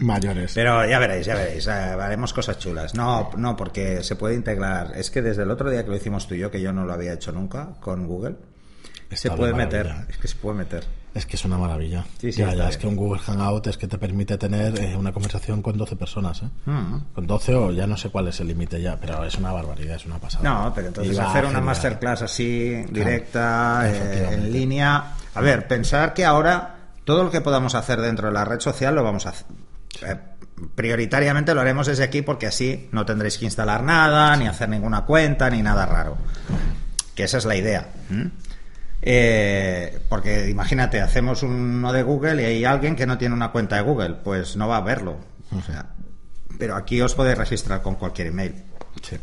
mayores. 0.00 0.52
Pero 0.54 0.86
ya 0.86 0.98
veréis, 0.98 1.24
ya 1.26 1.34
veréis, 1.34 1.66
eh, 1.66 1.70
haremos 1.70 2.32
cosas 2.34 2.58
chulas. 2.58 2.94
No, 2.94 3.30
no, 3.38 3.56
porque 3.56 4.04
se 4.04 4.16
puede 4.16 4.34
integrar. 4.34 4.92
Es 4.96 5.10
que 5.10 5.22
desde 5.22 5.42
el 5.44 5.50
otro 5.50 5.70
día 5.70 5.82
que 5.82 5.90
lo 5.90 5.96
hicimos 5.96 6.28
tú 6.28 6.34
y 6.34 6.38
yo, 6.40 6.50
que 6.50 6.60
yo 6.60 6.72
no 6.74 6.84
lo 6.84 6.92
había 6.92 7.14
hecho 7.14 7.32
nunca 7.32 7.70
con 7.80 8.06
Google, 8.06 8.36
se 9.08 9.28
Está 9.28 9.34
puede 9.34 9.52
maravilla. 9.52 9.94
meter. 9.94 10.06
Es 10.10 10.18
que 10.18 10.28
se 10.28 10.36
puede 10.36 10.58
meter. 10.58 10.84
Es 11.12 11.26
que 11.26 11.36
es 11.36 11.44
una 11.44 11.58
maravilla. 11.58 12.04
Sí, 12.20 12.30
sí, 12.32 12.40
Ya, 12.40 12.54
ya, 12.54 12.68
es 12.68 12.76
que 12.76 12.86
un 12.86 12.94
Google 12.94 13.20
Hangout 13.20 13.66
es 13.66 13.76
que 13.76 13.88
te 13.88 13.98
permite 13.98 14.38
tener 14.38 14.78
eh, 14.80 14.96
una 14.96 15.12
conversación 15.12 15.60
con 15.60 15.76
12 15.76 15.96
personas. 15.96 16.42
¿eh? 16.42 16.70
Mm. 16.70 16.98
Con 17.14 17.26
12 17.26 17.54
o 17.56 17.70
ya 17.72 17.86
no 17.86 17.96
sé 17.96 18.10
cuál 18.10 18.28
es 18.28 18.38
el 18.40 18.48
límite 18.48 18.80
ya, 18.80 18.96
pero 18.96 19.24
es 19.24 19.34
una 19.34 19.50
barbaridad, 19.52 19.96
es 19.96 20.06
una 20.06 20.18
pasada. 20.18 20.48
No, 20.48 20.72
pero 20.72 20.88
entonces 20.88 21.18
va 21.18 21.28
hacer 21.30 21.46
una 21.46 21.60
masterclass 21.60 22.22
así, 22.22 22.84
directa, 22.90 23.82
eh, 23.86 24.34
en 24.34 24.52
línea. 24.52 25.14
A 25.34 25.40
ver, 25.40 25.66
pensar 25.66 26.14
que 26.14 26.24
ahora 26.24 26.76
todo 27.04 27.24
lo 27.24 27.30
que 27.30 27.40
podamos 27.40 27.74
hacer 27.74 28.00
dentro 28.00 28.28
de 28.28 28.34
la 28.34 28.44
red 28.44 28.60
social 28.60 28.94
lo 28.94 29.02
vamos 29.02 29.26
a 29.26 29.30
hacer. 29.30 29.46
eh, 30.02 30.16
prioritariamente 30.74 31.54
lo 31.54 31.60
haremos 31.60 31.86
desde 31.86 32.04
aquí 32.04 32.22
porque 32.22 32.46
así 32.46 32.88
no 32.92 33.06
tendréis 33.06 33.38
que 33.38 33.46
instalar 33.46 33.82
nada, 33.82 34.36
ni 34.36 34.46
hacer 34.46 34.68
ninguna 34.68 35.04
cuenta, 35.06 35.48
ni 35.50 35.62
nada 35.62 35.86
raro. 35.86 36.18
Que 37.14 37.24
esa 37.24 37.38
es 37.38 37.44
la 37.46 37.56
idea. 37.56 37.88
Eh, 39.02 39.98
porque 40.08 40.50
imagínate, 40.50 41.00
hacemos 41.00 41.42
uno 41.42 41.92
de 41.92 42.02
Google 42.02 42.42
y 42.42 42.44
hay 42.44 42.64
alguien 42.64 42.96
que 42.96 43.06
no 43.06 43.18
tiene 43.18 43.34
una 43.34 43.50
cuenta 43.50 43.76
de 43.76 43.82
Google, 43.82 44.16
pues 44.22 44.56
no 44.56 44.68
va 44.68 44.78
a 44.78 44.82
verlo. 44.82 45.16
O 45.56 45.62
sea, 45.62 45.86
pero 46.58 46.76
aquí 46.76 47.00
os 47.00 47.14
podéis 47.14 47.38
registrar 47.38 47.82
con 47.82 47.94
cualquier 47.94 48.28
email. 48.28 48.54
Sí. 49.02 49.16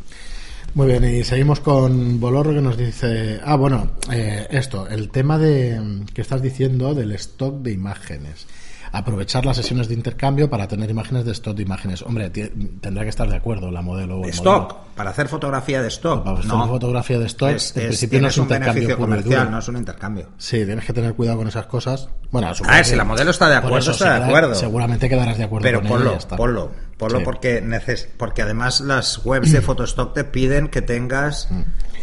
Muy 0.73 0.87
bien, 0.87 1.03
y 1.05 1.23
seguimos 1.23 1.59
con 1.59 2.19
Bolorro 2.19 2.53
que 2.53 2.61
nos 2.61 2.77
dice, 2.77 3.39
ah, 3.43 3.55
bueno, 3.55 3.91
eh, 4.11 4.47
esto, 4.51 4.87
el 4.87 5.09
tema 5.09 5.37
de 5.37 5.79
mm, 5.79 6.05
que 6.05 6.21
estás 6.21 6.41
diciendo 6.41 6.93
del 6.93 7.13
stock 7.13 7.61
de 7.61 7.71
imágenes. 7.71 8.47
Aprovechar 8.91 9.45
las 9.45 9.57
sesiones 9.57 9.87
de 9.87 9.93
intercambio 9.93 10.49
para 10.49 10.67
tener 10.67 10.89
imágenes 10.89 11.25
de 11.25 11.31
stock 11.31 11.55
de 11.55 11.63
imágenes. 11.63 12.01
Hombre, 12.01 12.29
tendrá 12.29 13.03
que 13.03 13.09
estar 13.09 13.29
de 13.29 13.35
acuerdo 13.35 13.69
la 13.71 13.81
modelo 13.81 14.19
o 14.19 14.23
el 14.23 14.29
stock, 14.31 14.71
modelo. 14.73 14.85
para 14.95 15.09
hacer 15.11 15.27
fotografía 15.27 15.81
de 15.81 15.87
stock. 15.89 16.23
Para 16.23 16.39
hacer 16.39 16.51
no. 16.51 16.67
fotografía 16.67 17.19
de 17.19 17.25
stock, 17.25 17.49
Es- 17.49 17.75
en 17.75 17.81
es- 17.83 17.87
principio 17.87 18.21
no 18.21 18.27
es 18.29 18.37
un 18.37 18.47
un 18.47 18.53
intercambio 18.53 18.97
comercial, 18.97 19.51
no 19.51 19.59
es 19.59 19.67
un 19.67 19.77
intercambio. 19.77 20.29
Sí, 20.37 20.65
tienes 20.65 20.85
que 20.85 20.93
tener 20.93 21.13
cuidado 21.13 21.37
con 21.39 21.47
esas 21.47 21.65
cosas. 21.65 22.09
Bueno, 22.31 22.47
A 22.65 22.75
ver, 22.75 22.85
si 22.85 22.95
la 22.95 23.03
modelo 23.03 23.31
está 23.31 23.49
de 23.49 23.55
acuerdo, 23.55 23.91
está 23.91 24.19
de 24.19 24.25
acuerdo. 24.25 24.55
Seguramente 24.55 25.09
quedarás 25.09 25.37
de 25.37 25.43
acuerdo 25.45 25.63
Pero 25.63 25.79
con 25.81 25.89
ponlo, 25.89 26.09
ella 26.11 26.17
está. 26.17 26.35
ponlo, 26.35 26.71
ponlo 26.97 27.19
Sí. 27.19 27.25
porque 27.25 27.61
neces 27.61 28.09
porque 28.17 28.41
además 28.41 28.81
las 28.81 29.25
webs 29.25 29.51
de 29.51 29.61
Photostock 29.61 30.13
te 30.13 30.23
piden 30.23 30.67
que 30.69 30.81
tengas 30.81 31.49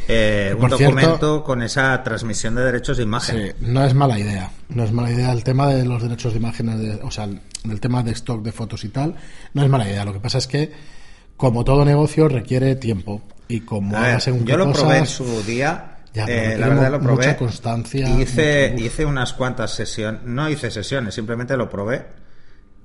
eh, 0.09 0.55
un 0.59 0.61
cierto- 0.69 0.79
documento 0.85 1.45
con 1.45 1.63
esa 1.63 2.03
transmisión 2.03 2.55
de 2.55 2.63
derechos 2.65 2.97
de 2.99 3.03
imagen. 3.03 3.55
Sí, 3.59 3.65
no 3.67 3.85
es 3.85 3.95
mala 3.95 4.19
idea. 4.19 4.51
No 4.69 4.85
es 4.85 4.93
mala 4.93 5.11
idea 5.11 5.33
el 5.33 5.45
tema 5.45 5.69
de 5.69 5.85
los 5.85 6.03
derechos 6.03 6.33
de 6.33 6.39
imágenes, 6.39 6.79
de- 6.81 7.01
o 7.03 7.11
sea, 7.11 7.25
el, 7.25 7.81
tema 7.81 8.03
de 8.03 8.13
stock 8.13 8.43
de 8.43 8.53
fotos 8.53 8.85
y 8.85 8.89
tal. 8.91 9.15
No 9.55 9.63
es 9.63 9.69
mala 9.69 9.89
idea. 9.89 10.05
Lo 10.05 10.13
que 10.13 10.21
pasa 10.21 10.39
es 10.39 10.47
que, 10.47 10.73
como 11.37 11.65
todo 11.65 11.85
negocio, 11.85 12.29
requiere 12.29 12.77
tiempo. 12.77 13.23
Y 13.49 13.61
como 13.61 13.99
ver, 14.01 14.21
según 14.21 14.45
yo 14.45 14.57
lo 14.57 14.73
probé 14.73 14.99
en 14.99 15.07
su 15.07 15.43
día. 15.43 15.91
Ya, 16.15 16.27
eh, 16.27 16.57
la 16.59 16.69
verdad 16.69 16.93
lo 16.93 17.01
probé. 17.01 17.27
mucha 17.27 17.37
constancia, 17.37 18.09
y 18.09 18.23
hice, 18.23 18.71
mucho- 18.73 18.85
hice 18.85 19.05
unas 19.05 19.33
cuantas 19.33 19.73
sesiones. 19.75 20.23
No 20.25 20.49
hice 20.49 20.71
sesiones, 20.71 21.15
simplemente 21.15 21.57
lo 21.57 21.69
probé. 21.69 22.07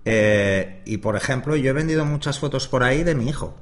Eh, 0.06 0.82
y 0.86 0.98
por 0.98 1.16
ejemplo, 1.16 1.56
yo 1.56 1.70
he 1.70 1.74
vendido 1.74 2.06
muchas 2.06 2.40
fotos 2.40 2.68
por 2.68 2.84
ahí 2.84 3.04
de 3.04 3.16
mi 3.16 3.30
hijo 3.30 3.56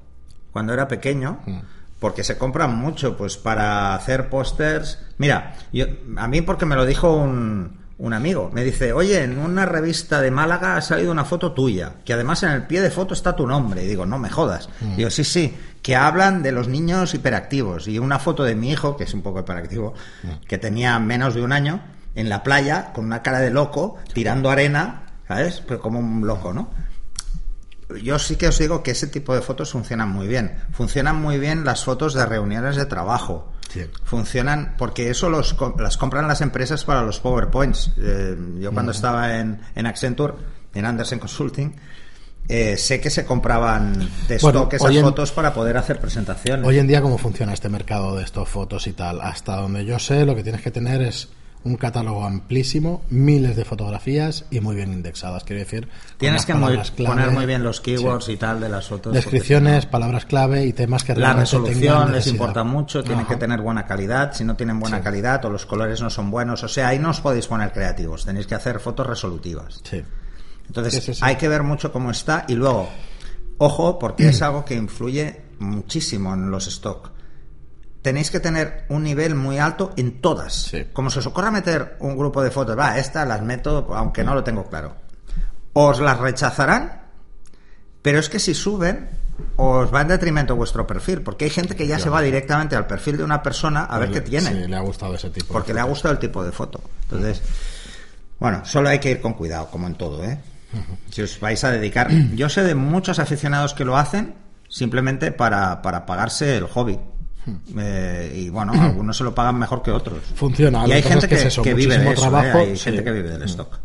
cuando 0.52 0.74
era 0.74 0.88
pequeño. 0.88 1.40
Mm. 1.46 1.60
Porque 2.00 2.24
se 2.24 2.38
compran 2.38 2.76
mucho, 2.76 3.18
pues 3.18 3.38
para 3.38 3.96
hacer 3.96 4.30
pósters. 4.30 5.00
Mira, 5.18 5.56
yo, 5.74 5.86
a 6.18 6.28
mí 6.28 6.42
porque 6.42 6.66
me 6.66 6.76
lo 6.76 6.86
dijo 6.86 7.14
un, 7.14 7.78
un 8.00 8.14
amigo. 8.14 8.52
Me 8.54 8.64
dice, 8.64 8.94
oye, 8.94 9.24
en 9.24 9.38
una 9.40 9.66
revista 9.66 10.22
de 10.22 10.30
Málaga 10.30 10.78
ha 10.78 10.82
salido 10.82 11.12
una 11.12 11.26
foto 11.26 11.54
tuya, 11.54 11.94
que 12.06 12.14
además 12.14 12.44
en 12.44 12.52
el 12.52 12.68
pie 12.68 12.82
de 12.82 12.92
foto 12.92 13.14
está 13.14 13.36
tu 13.36 13.48
nombre. 13.48 13.84
Y 13.84 13.88
digo, 13.88 14.06
no 14.06 14.20
me 14.20 14.30
jodas. 14.30 14.70
Digo, 14.96 15.10
sí, 15.10 15.24
sí, 15.24 15.58
que 15.82 15.96
hablan 15.96 16.44
de 16.44 16.52
los 16.52 16.68
niños 16.68 17.14
hiperactivos. 17.14 17.88
Y 17.88 18.00
una 18.00 18.20
foto 18.20 18.44
de 18.44 18.56
mi 18.56 18.72
hijo, 18.72 18.96
que 18.96 19.06
es 19.06 19.14
un 19.14 19.22
poco 19.22 19.40
hiperactivo, 19.40 19.94
que 20.48 20.58
tenía 20.58 21.00
menos 21.00 21.34
de 21.34 21.42
un 21.42 21.52
año, 21.52 21.82
en 22.16 22.30
la 22.30 22.44
playa, 22.44 22.92
con 22.94 23.06
una 23.06 23.22
cara 23.22 23.40
de 23.40 23.52
loco, 23.52 23.98
tirando 24.14 24.50
arena, 24.50 25.04
¿sabes? 25.28 25.64
Pero 25.68 25.80
como 25.80 26.00
un 26.00 26.26
loco, 26.26 26.54
¿no? 26.54 26.70
Yo 28.04 28.20
sí 28.20 28.36
que 28.36 28.48
os 28.48 28.58
digo 28.60 28.84
que 28.84 28.92
ese 28.92 29.08
tipo 29.08 29.34
de 29.34 29.42
fotos 29.42 29.72
funcionan 29.72 30.10
muy 30.10 30.28
bien. 30.28 30.58
Funcionan 30.72 31.16
muy 31.22 31.40
bien 31.40 31.64
las 31.66 31.84
fotos 31.84 32.14
de 32.14 32.26
reuniones 32.26 32.76
de 32.76 32.86
trabajo. 32.86 33.52
Sí. 33.70 33.82
Funcionan 34.04 34.76
porque 34.78 35.10
eso 35.10 35.30
los, 35.30 35.56
las 35.78 35.98
compran 35.98 36.28
las 36.28 36.42
empresas 36.42 36.84
para 36.86 37.02
los 37.04 37.20
PowerPoints. 37.20 37.94
Eh, 37.98 38.36
yo 38.60 38.72
cuando 38.72 38.92
estaba 38.92 39.38
en, 39.38 39.60
en 39.76 39.86
Accenture, 39.86 40.34
en 40.74 40.86
Andersen 40.86 41.20
Consulting, 41.20 41.76
eh, 42.50 42.78
sé 42.78 43.02
que 43.02 43.10
se 43.10 43.26
compraban 43.26 44.00
de 44.28 44.38
Bueno, 44.42 44.60
stock 44.60 44.74
esas 44.74 44.96
en- 44.96 45.02
fotos 45.04 45.32
para 45.34 45.54
poder 45.54 45.76
hacer 45.78 46.00
presentaciones. 46.00 46.66
Hoy 46.66 46.80
en 46.80 46.88
día, 46.88 47.02
¿cómo 47.02 47.18
funciona 47.18 47.54
este 47.54 47.68
mercado 47.68 48.16
de 48.16 48.24
estos 48.24 48.48
fotos 48.48 48.88
y 48.88 48.94
tal? 48.94 49.20
Hasta 49.22 49.58
donde 49.58 49.84
yo 49.86 50.00
sé, 50.00 50.26
lo 50.26 50.34
que 50.36 50.44
tienes 50.44 50.62
que 50.62 50.72
tener 50.72 51.02
es 51.02 51.28
un 51.64 51.76
catálogo 51.76 52.24
amplísimo, 52.24 53.02
miles 53.10 53.56
de 53.58 53.66
fotografías 53.66 54.46
y 54.52 54.62
muy 54.62 54.76
bien 54.76 54.94
indexadas. 54.94 55.44
Quiero 55.44 55.60
decir, 55.62 55.90
Tienes 56.18 56.46
que 56.46 56.54
muy- 56.54 56.62
palabras 56.64 56.92
clave, 56.92 57.16
poner 57.16 57.32
muy 57.32 57.46
bien 57.46 57.64
los 57.64 57.82
keywords 57.82 58.26
sí. 58.26 58.34
y 58.34 58.38
tal 58.38 58.62
de 58.62 58.70
las 58.70 58.88
fotos. 58.88 59.14
descripciones, 59.14 59.86
palabras 59.86 60.26
clave 60.26 60.66
y 60.66 60.72
temas 60.72 61.04
que 61.04 61.14
La 61.16 61.34
resolución 61.34 62.12
les 62.14 62.28
importa 62.28 62.64
mucho, 62.64 63.04
tienen 63.04 63.26
Ajá. 63.26 63.34
que 63.34 63.40
tener 63.40 63.60
buena 63.62 63.86
calidad. 63.86 64.34
Si 64.34 64.44
no 64.46 64.56
tienen 64.56 64.80
buena 64.80 65.02
calidad 65.02 65.44
o 65.46 65.50
los 65.50 65.66
colores 65.66 66.02
no 66.02 66.10
son 66.10 66.32
buenos, 66.32 66.64
o 66.64 66.68
sea, 66.70 66.88
ahí 66.90 67.00
no 67.00 67.10
os 67.10 67.20
podéis 67.20 67.48
poner 67.48 67.74
creativos. 67.74 68.24
Tenéis 68.26 68.48
que 68.48 68.56
hacer 68.56 68.80
fotos 68.80 69.06
resolutivas. 69.06 69.82
Sí. 69.84 70.02
Entonces, 70.68 71.04
sí. 71.04 71.12
hay 71.22 71.36
que 71.36 71.48
ver 71.50 71.64
mucho 71.64 71.92
cómo 71.92 72.12
está 72.12 72.46
y 72.48 72.54
luego, 72.56 72.88
ojo, 73.58 74.00
porque 74.00 74.28
es 74.30 74.42
algo 74.42 74.64
que 74.64 74.76
influye 74.76 75.42
muchísimo 75.60 76.34
en 76.34 76.50
los 76.50 76.68
stock. 76.68 77.12
Tenéis 78.08 78.32
que 78.32 78.40
tener 78.40 78.86
un 78.88 79.04
nivel 79.04 79.36
muy 79.36 79.58
alto 79.58 79.92
en 79.98 80.22
todas. 80.22 80.54
Sí. 80.54 80.86
Como 80.94 81.10
se 81.10 81.20
os 81.20 81.28
ocurra 81.28 81.52
meter 81.52 81.98
un 82.00 82.16
grupo 82.16 82.42
de 82.42 82.52
fotos, 82.52 82.80
va, 82.80 82.98
estas 82.98 83.28
las 83.28 83.42
meto, 83.42 83.86
aunque 83.94 84.24
no 84.24 84.34
lo 84.34 84.46
tengo 84.46 84.64
claro. 84.70 84.96
Os 85.74 86.00
las 86.00 86.18
rechazarán, 86.18 87.02
pero 88.02 88.20
es 88.20 88.30
que 88.30 88.40
si 88.40 88.54
suben, 88.54 89.10
os 89.58 89.94
va 89.94 90.04
en 90.04 90.08
detrimento 90.08 90.56
vuestro 90.56 90.88
perfil, 90.88 91.22
porque 91.22 91.44
hay 91.44 91.52
gente 91.52 91.76
que 91.76 91.86
ya 91.86 92.00
se 92.00 92.10
va 92.10 92.22
directamente 92.22 92.78
al 92.78 92.88
perfil 92.88 93.18
de 93.18 93.26
una 93.26 93.44
persona 93.44 93.84
a 93.84 94.00
ver 94.00 94.10
qué 94.10 94.22
tiene 94.22 94.52
Sí, 94.52 94.68
le 94.70 94.76
ha 94.78 94.80
gustado 94.80 95.16
ese 95.16 95.30
tipo. 95.30 95.52
porque 95.52 95.74
le 95.74 95.82
ha 95.82 95.84
gustado 95.84 96.14
el 96.14 96.20
tipo 96.20 96.46
de 96.46 96.54
foto. 96.54 96.80
Entonces, 97.04 97.42
bueno, 98.40 98.62
solo 98.64 98.88
hay 98.88 99.00
que 99.00 99.12
ir 99.12 99.20
con 99.20 99.34
cuidado, 99.34 99.70
como 99.70 99.86
en 99.86 99.96
todo, 99.96 100.24
¿eh? 100.24 100.40
Si 101.12 101.22
os 101.24 101.42
vais 101.42 101.62
a 101.66 101.72
dedicar. 101.72 102.10
Yo 102.36 102.48
sé 102.48 102.64
de 102.64 102.74
muchos 102.74 103.20
aficionados 103.20 103.74
que 103.74 103.84
lo 103.84 103.98
hacen 103.98 104.36
simplemente 104.70 105.34
para, 105.34 105.82
para 105.82 106.06
pagarse 106.06 106.56
el 106.56 106.68
hobby. 106.68 106.98
Eh, 107.78 108.34
y 108.36 108.50
bueno, 108.50 108.74
algunos 108.80 109.16
se 109.18 109.24
lo 109.24 109.34
pagan 109.36 109.58
mejor 109.60 109.82
que 109.82 109.92
otros. 109.92 110.20
Funciona, 110.36 110.88
Y 110.88 110.92
hay 110.92 111.02
gente 111.02 111.20
es 111.20 111.24
que 111.24 111.30
que, 111.30 111.36
es 111.36 111.46
eso, 111.46 111.62
que 111.62 111.74
vive 111.74 111.98
de 111.98 112.12
¿eh? 112.12 112.16
trabajo, 112.16 112.60
sí. 112.74 112.78
gente 112.78 113.04
que 113.04 113.12
vive 113.12 113.30
del 113.30 113.44
stock. 113.44 113.80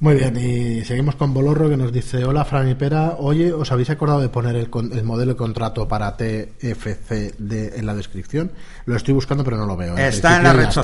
Muy 0.00 0.16
bien, 0.16 0.36
y 0.36 0.84
seguimos 0.84 1.14
con 1.14 1.32
Bolorro 1.32 1.68
que 1.70 1.76
nos 1.76 1.92
dice: 1.92 2.24
Hola, 2.24 2.44
Fran 2.44 2.68
y 2.68 2.74
Pera. 2.74 3.14
Oye, 3.18 3.52
¿os 3.52 3.70
habéis 3.72 3.88
acordado 3.90 4.20
de 4.20 4.28
poner 4.28 4.56
el, 4.56 4.68
con- 4.68 4.92
el 4.92 5.04
modelo 5.04 5.32
de 5.32 5.36
contrato 5.36 5.86
para 5.88 6.14
TFCD 6.16 7.78
en 7.78 7.86
la 7.86 7.94
descripción? 7.94 8.52
Lo 8.86 8.96
estoy 8.96 9.14
buscando, 9.14 9.44
pero 9.44 9.56
no 9.56 9.66
lo 9.66 9.76
veo. 9.76 9.96
Está 9.96 10.36
en 10.38 10.42
la 10.42 10.52
red 10.52 10.68
está. 10.68 10.82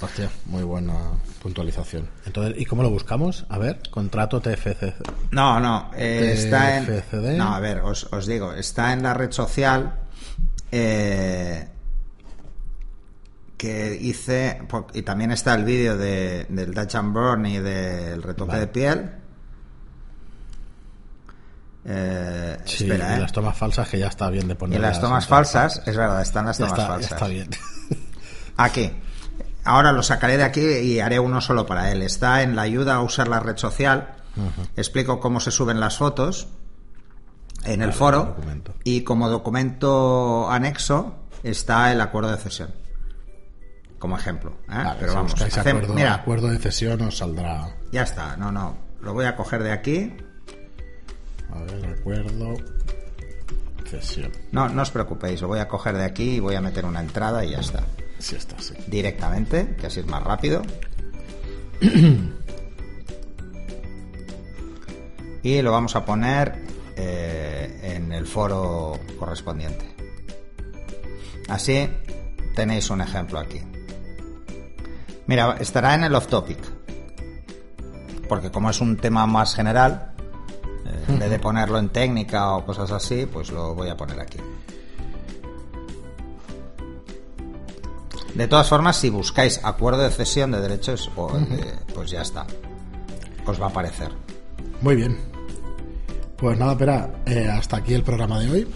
Hostia, 0.00 0.30
muy 0.46 0.62
buena 0.62 0.94
puntualización. 1.42 2.08
Entonces, 2.24 2.54
¿y 2.60 2.64
cómo 2.66 2.82
lo 2.84 2.90
buscamos? 2.90 3.44
A 3.48 3.58
ver, 3.58 3.80
contrato 3.90 4.40
TFC. 4.40 4.94
No, 5.32 5.58
no, 5.58 5.90
eh, 5.96 6.34
está 6.36 6.76
en. 6.78 6.86
TFCD. 6.86 7.36
No, 7.36 7.52
a 7.54 7.58
ver, 7.58 7.80
os, 7.80 8.04
os 8.12 8.26
digo, 8.26 8.52
está 8.52 8.92
en 8.92 9.02
la 9.02 9.12
red 9.14 9.32
social 9.32 9.94
eh, 10.70 11.68
que 13.56 13.98
hice. 14.00 14.62
Y 14.94 15.02
también 15.02 15.32
está 15.32 15.54
el 15.54 15.64
vídeo 15.64 15.96
de, 15.96 16.46
del 16.48 16.72
Dutch 16.72 16.94
and 16.94 17.12
Burn 17.12 17.46
y 17.46 17.58
del 17.58 18.22
retoque 18.22 18.50
Vale. 18.52 18.60
de 18.60 18.66
piel. 18.68 19.10
Eh, 21.86 22.56
Sí, 22.64 22.84
espera, 22.84 23.14
y 23.14 23.16
¿eh? 23.16 23.20
las 23.22 23.32
tomas 23.32 23.56
falsas 23.56 23.88
que 23.88 23.98
ya 23.98 24.06
está 24.08 24.30
bien 24.30 24.46
de 24.46 24.54
Y 24.54 24.56
poner. 24.56 24.80
las 24.80 25.00
tomas 25.00 25.26
falsas, 25.26 25.82
es 25.86 25.96
verdad, 25.96 26.22
están 26.22 26.46
las 26.46 26.58
Ya 26.58 26.66
tomas 26.66 26.78
está, 26.78 26.86
ya 26.88 26.92
falsas. 26.94 27.12
está 27.12 27.26
bien. 27.28 27.48
Aquí. 28.58 28.92
Ahora 29.68 29.92
lo 29.92 30.02
sacaré 30.02 30.38
de 30.38 30.44
aquí 30.44 30.62
y 30.62 31.00
haré 31.00 31.18
uno 31.20 31.42
solo 31.42 31.66
para 31.66 31.92
él. 31.92 32.00
Está 32.00 32.42
en 32.42 32.56
la 32.56 32.62
ayuda 32.62 32.94
a 32.94 33.02
usar 33.02 33.28
la 33.28 33.38
red 33.38 33.58
social. 33.58 34.14
Explico 34.76 35.20
cómo 35.20 35.40
se 35.40 35.50
suben 35.50 35.78
las 35.78 35.98
fotos 35.98 36.48
en 37.64 37.82
el 37.82 37.88
Vale, 37.88 37.92
foro. 37.92 38.36
Y 38.82 39.02
como 39.02 39.28
documento 39.28 40.50
anexo 40.50 41.16
está 41.42 41.92
el 41.92 42.00
acuerdo 42.00 42.30
de 42.30 42.38
cesión. 42.38 42.70
Como 43.98 44.16
ejemplo. 44.16 44.52
¿eh? 44.70 44.74
Vale, 44.74 44.96
Pero 45.00 45.10
si 45.12 45.16
vamos, 45.16 45.34
acuerdo, 45.58 45.94
mira, 45.94 46.14
acuerdo 46.14 46.48
de 46.48 46.58
cesión 46.58 47.02
os 47.02 47.18
saldrá. 47.18 47.68
ya 47.92 48.04
está. 48.04 48.38
No, 48.38 48.50
no. 48.50 48.78
Lo 49.02 49.12
voy 49.12 49.26
a 49.26 49.36
coger 49.36 49.62
de 49.62 49.72
aquí. 49.72 50.16
A 51.52 51.58
ver, 51.60 51.94
acuerdo. 51.98 52.54
Cesión. 53.84 54.32
No, 54.50 54.68
no 54.70 54.80
os 54.80 54.90
preocupéis. 54.90 55.42
Lo 55.42 55.48
voy 55.48 55.58
a 55.58 55.68
coger 55.68 55.96
de 55.98 56.04
aquí 56.04 56.36
y 56.36 56.40
voy 56.40 56.54
a 56.54 56.62
meter 56.62 56.86
una 56.86 57.00
entrada 57.00 57.44
y 57.44 57.50
ya 57.50 57.58
está. 57.60 57.82
Directamente, 58.86 59.76
que 59.76 59.86
así 59.86 60.00
es 60.00 60.06
más 60.06 60.22
rápido. 60.22 60.62
y 65.42 65.62
lo 65.62 65.72
vamos 65.72 65.96
a 65.96 66.04
poner 66.04 66.54
eh, 66.96 67.94
en 67.94 68.12
el 68.12 68.26
foro 68.26 68.98
correspondiente. 69.18 69.86
Así 71.48 71.88
tenéis 72.54 72.90
un 72.90 73.00
ejemplo 73.00 73.38
aquí. 73.38 73.60
Mira, 75.26 75.56
estará 75.60 75.94
en 75.94 76.04
el 76.04 76.14
off 76.14 76.26
topic. 76.26 76.58
Porque 78.28 78.50
como 78.50 78.68
es 78.68 78.80
un 78.80 78.96
tema 78.96 79.26
más 79.26 79.54
general, 79.54 80.12
eh, 80.86 81.04
en 81.08 81.18
vez 81.18 81.30
de 81.30 81.38
ponerlo 81.40 81.78
en 81.78 81.88
técnica 81.88 82.52
o 82.54 82.66
cosas 82.66 82.90
así, 82.90 83.26
pues 83.26 83.50
lo 83.50 83.74
voy 83.74 83.88
a 83.88 83.96
poner 83.96 84.20
aquí. 84.20 84.38
De 88.38 88.46
todas 88.46 88.68
formas, 88.68 88.96
si 88.96 89.10
buscáis 89.10 89.58
acuerdo 89.64 90.00
de 90.04 90.10
cesión 90.10 90.52
de 90.52 90.60
derechos, 90.60 91.10
pues 91.92 92.08
ya 92.08 92.22
está. 92.22 92.46
Os 93.44 93.60
va 93.60 93.66
a 93.66 93.68
aparecer. 93.68 94.12
Muy 94.80 94.94
bien. 94.94 95.18
Pues 96.36 96.56
nada, 96.56 96.70
espera, 96.70 97.10
eh, 97.26 97.48
hasta 97.48 97.78
aquí 97.78 97.94
el 97.94 98.04
programa 98.04 98.38
de 98.38 98.48
hoy. 98.48 98.68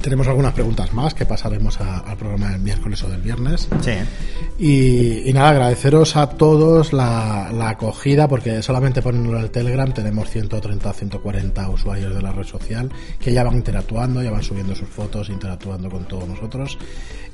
Tenemos 0.00 0.26
algunas 0.28 0.54
preguntas 0.54 0.94
más 0.94 1.12
que 1.12 1.26
pasaremos 1.26 1.78
al 1.80 2.16
programa 2.16 2.50
del 2.50 2.60
miércoles 2.60 3.02
o 3.04 3.08
del 3.08 3.20
viernes. 3.20 3.68
Sí. 3.82 3.92
Y, 4.58 5.32
nada, 5.34 5.50
agradeceros 5.50 6.16
a 6.16 6.26
todos 6.26 6.94
la, 6.94 7.68
acogida, 7.68 8.26
porque 8.26 8.62
solamente 8.62 9.02
poniéndolo 9.02 9.38
en 9.38 9.44
el 9.44 9.50
Telegram 9.50 9.92
tenemos 9.92 10.30
130, 10.30 10.92
140 10.92 11.68
usuarios 11.68 12.14
de 12.14 12.22
la 12.22 12.32
red 12.32 12.44
social 12.44 12.90
que 13.18 13.32
ya 13.32 13.44
van 13.44 13.56
interactuando, 13.56 14.22
ya 14.22 14.30
van 14.30 14.42
subiendo 14.42 14.74
sus 14.74 14.88
fotos, 14.88 15.28
interactuando 15.28 15.90
con 15.90 16.06
todos 16.06 16.26
nosotros. 16.26 16.78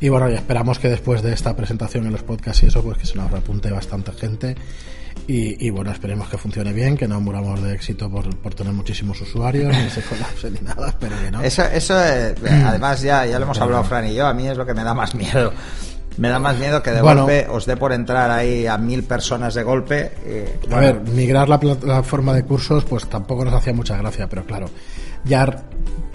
Y 0.01 0.09
bueno, 0.09 0.29
y 0.29 0.35
esperamos 0.35 0.81
que 0.81 0.89
después 0.89 1.23
de 1.23 1.33
esta 1.33 1.55
presentación 1.55 2.07
en 2.07 2.13
los 2.13 2.25
podcasts 2.25 2.65
y 2.65 2.67
eso, 2.67 2.83
pues 2.83 2.99
que 2.99 3.07
se 3.07 3.15
nos 3.15 3.31
repunte 3.31 3.71
bastante 3.71 4.11
gente 4.13 4.57
y, 5.29 5.71
bueno, 5.71 5.91
esperemos 5.91 6.29
que 6.29 6.39
funcione 6.39 6.73
bien, 6.73 6.97
que 6.97 7.09
no 7.09 7.21
muramos 7.21 7.61
de 7.61 7.75
éxito 7.75 8.09
por, 8.09 8.55
tener 8.55 8.73
muchísimos 8.73 9.21
usuarios, 9.21 9.77
ni 9.77 9.91
se 9.91 10.01
colapse 10.03 10.51
ni 10.51 10.61
nada, 10.61 10.95
pero 11.01 11.17
que 11.21 11.31
no. 11.31 11.43
Eso, 11.43 11.63
eso 11.65 12.01
eh, 12.01 12.35
además 12.65 13.03
ya, 13.03 13.27
ya 13.27 13.39
lo 13.39 13.45
hemos 13.45 13.61
hablado 13.61 13.83
Fran 13.83 14.07
y 14.07 14.15
yo, 14.15 14.27
a 14.27 14.35
mí 14.35 14.47
es 14.47 14.57
lo 14.57 14.65
que 14.65 14.75
me 14.75 14.85
da 14.85 14.95
más 14.95 15.15
miedo. 15.15 15.53
Me 16.19 16.29
da 16.29 16.39
más 16.39 16.57
miedo 16.59 16.83
que 16.83 16.93
de 16.93 17.01
golpe 17.03 17.47
os 17.51 17.67
dé 17.67 17.77
por 17.77 17.93
entrar 17.93 18.31
ahí 18.31 18.67
a 18.67 18.79
mil 18.79 19.03
personas 19.03 19.53
de 19.53 19.63
golpe. 19.63 20.13
A 20.71 20.81
ver, 20.81 21.01
migrar 21.03 21.49
la 21.49 21.61
plataforma 21.61 22.33
de 22.33 22.45
cursos 22.45 22.85
pues 22.85 23.07
tampoco 23.07 23.45
nos 23.45 23.53
hacía 23.53 23.75
mucha 23.75 23.97
gracia, 23.99 24.27
pero 24.27 24.45
claro, 24.45 24.71
ya 25.25 25.65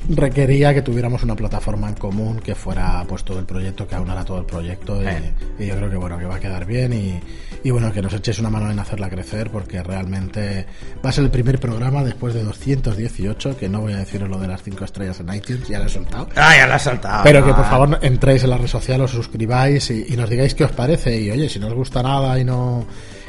requería 0.09 0.73
que 0.73 0.81
tuviéramos 0.81 1.21
una 1.23 1.35
plataforma 1.35 1.87
en 1.87 1.93
común 1.95 2.39
que 2.39 2.55
fuera 2.55 3.03
pues 3.07 3.23
todo 3.23 3.39
el 3.39 3.45
proyecto, 3.45 3.87
que 3.87 3.95
aunara 3.95 4.25
todo 4.25 4.39
el 4.39 4.45
proyecto 4.45 5.01
y, 5.01 5.05
Eh. 5.05 5.33
y 5.59 5.65
yo 5.67 5.75
creo 5.75 5.89
que 5.91 5.95
bueno, 5.97 6.17
que 6.17 6.25
va 6.25 6.35
a 6.37 6.39
quedar 6.39 6.65
bien 6.65 6.91
y, 6.91 7.19
y 7.63 7.69
bueno, 7.69 7.91
que 7.93 8.01
nos 8.01 8.11
echéis 8.13 8.39
una 8.39 8.49
mano 8.49 8.71
en 8.71 8.79
hacerla 8.79 9.09
crecer 9.09 9.51
porque 9.51 9.81
realmente 9.83 10.65
va 11.05 11.09
a 11.11 11.13
ser 11.13 11.23
el 11.25 11.29
primer 11.29 11.59
programa 11.59 12.03
después 12.03 12.33
de 12.33 12.43
218, 12.43 13.57
que 13.57 13.69
no 13.69 13.81
voy 13.81 13.93
a 13.93 13.97
deciros 13.97 14.27
lo 14.27 14.39
de 14.39 14.47
las 14.47 14.63
5 14.63 14.83
estrellas 14.85 15.19
en 15.19 15.33
iTunes, 15.33 15.67
ya 15.67 15.77
lo 15.79 15.85
he 15.85 15.89
soltado. 15.89 16.27
Ah, 16.35 16.55
ya 16.57 16.65
la 16.67 16.75
has 16.75 16.83
saltado. 16.83 17.23
Pero 17.23 17.45
que 17.45 17.53
por 17.53 17.65
favor 17.65 17.99
entréis 18.01 18.43
en 18.43 18.49
la 18.49 18.57
red 18.57 18.67
social, 18.67 19.01
os 19.01 19.11
suscribáis 19.11 19.91
y, 19.91 20.05
y 20.09 20.17
nos 20.17 20.29
digáis 20.29 20.55
qué 20.55 20.63
os 20.63 20.71
parece. 20.71 21.21
Y 21.21 21.29
oye, 21.29 21.47
si 21.47 21.59
no 21.59 21.67
os 21.67 21.73
gusta 21.75 22.01
nada 22.01 22.39
y 22.39 22.43
no 22.43 22.85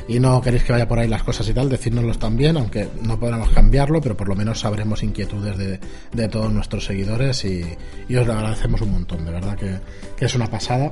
y 0.09 0.19
no 0.21 0.41
queréis 0.41 0.65
que 0.65 0.73
vaya 0.73 0.89
por 0.89 0.99
ahí 0.99 1.09
las 1.09 1.23
cosas 1.23 1.49
y 1.49 1.55
tal, 1.55 1.69
decírnoslo 1.69 2.15
también, 2.15 2.57
aunque 2.57 2.89
no 3.03 3.19
podremos 3.19 3.51
cambiarlo, 3.51 4.01
pero 4.01 4.17
por 4.17 4.29
lo 4.29 4.35
menos 4.35 4.61
sabremos 4.61 5.03
inquietudes 5.03 5.57
de, 5.57 5.81
de 6.13 6.29
todos 6.29 6.53
nuestros 6.53 6.85
seguidores 6.85 7.45
y, 7.45 7.65
y 8.09 8.17
os 8.17 8.27
lo 8.27 8.33
agradecemos 8.33 8.81
un 8.81 8.93
montón, 8.93 9.25
de 9.25 9.31
verdad 9.31 9.57
que, 9.57 9.79
que 10.17 10.25
es 10.25 10.35
una 10.35 10.47
pasada. 10.47 10.91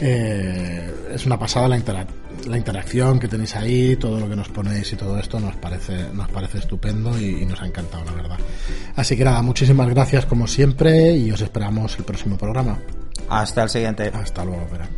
Eh, 0.00 0.94
es 1.12 1.26
una 1.26 1.36
pasada 1.36 1.66
la, 1.66 1.76
interac- 1.76 2.46
la 2.46 2.56
interacción 2.56 3.18
que 3.18 3.26
tenéis 3.26 3.56
ahí, 3.56 3.96
todo 3.96 4.20
lo 4.20 4.28
que 4.28 4.36
nos 4.36 4.48
ponéis 4.48 4.92
y 4.92 4.96
todo 4.96 5.18
esto 5.18 5.40
nos 5.40 5.56
parece, 5.56 6.06
nos 6.14 6.28
parece 6.28 6.58
estupendo 6.58 7.18
y, 7.18 7.42
y 7.42 7.44
nos 7.44 7.60
ha 7.60 7.66
encantado, 7.66 8.04
la 8.04 8.12
verdad. 8.12 8.38
Así 8.94 9.16
que 9.16 9.24
nada, 9.24 9.42
muchísimas 9.42 9.88
gracias 9.88 10.24
como 10.26 10.46
siempre 10.46 11.16
y 11.16 11.32
os 11.32 11.40
esperamos 11.40 11.98
el 11.98 12.04
próximo 12.04 12.38
programa. 12.38 12.78
Hasta 13.28 13.64
el 13.64 13.70
siguiente. 13.70 14.08
Hasta 14.14 14.44
luego, 14.44 14.68
Vera. 14.70 14.88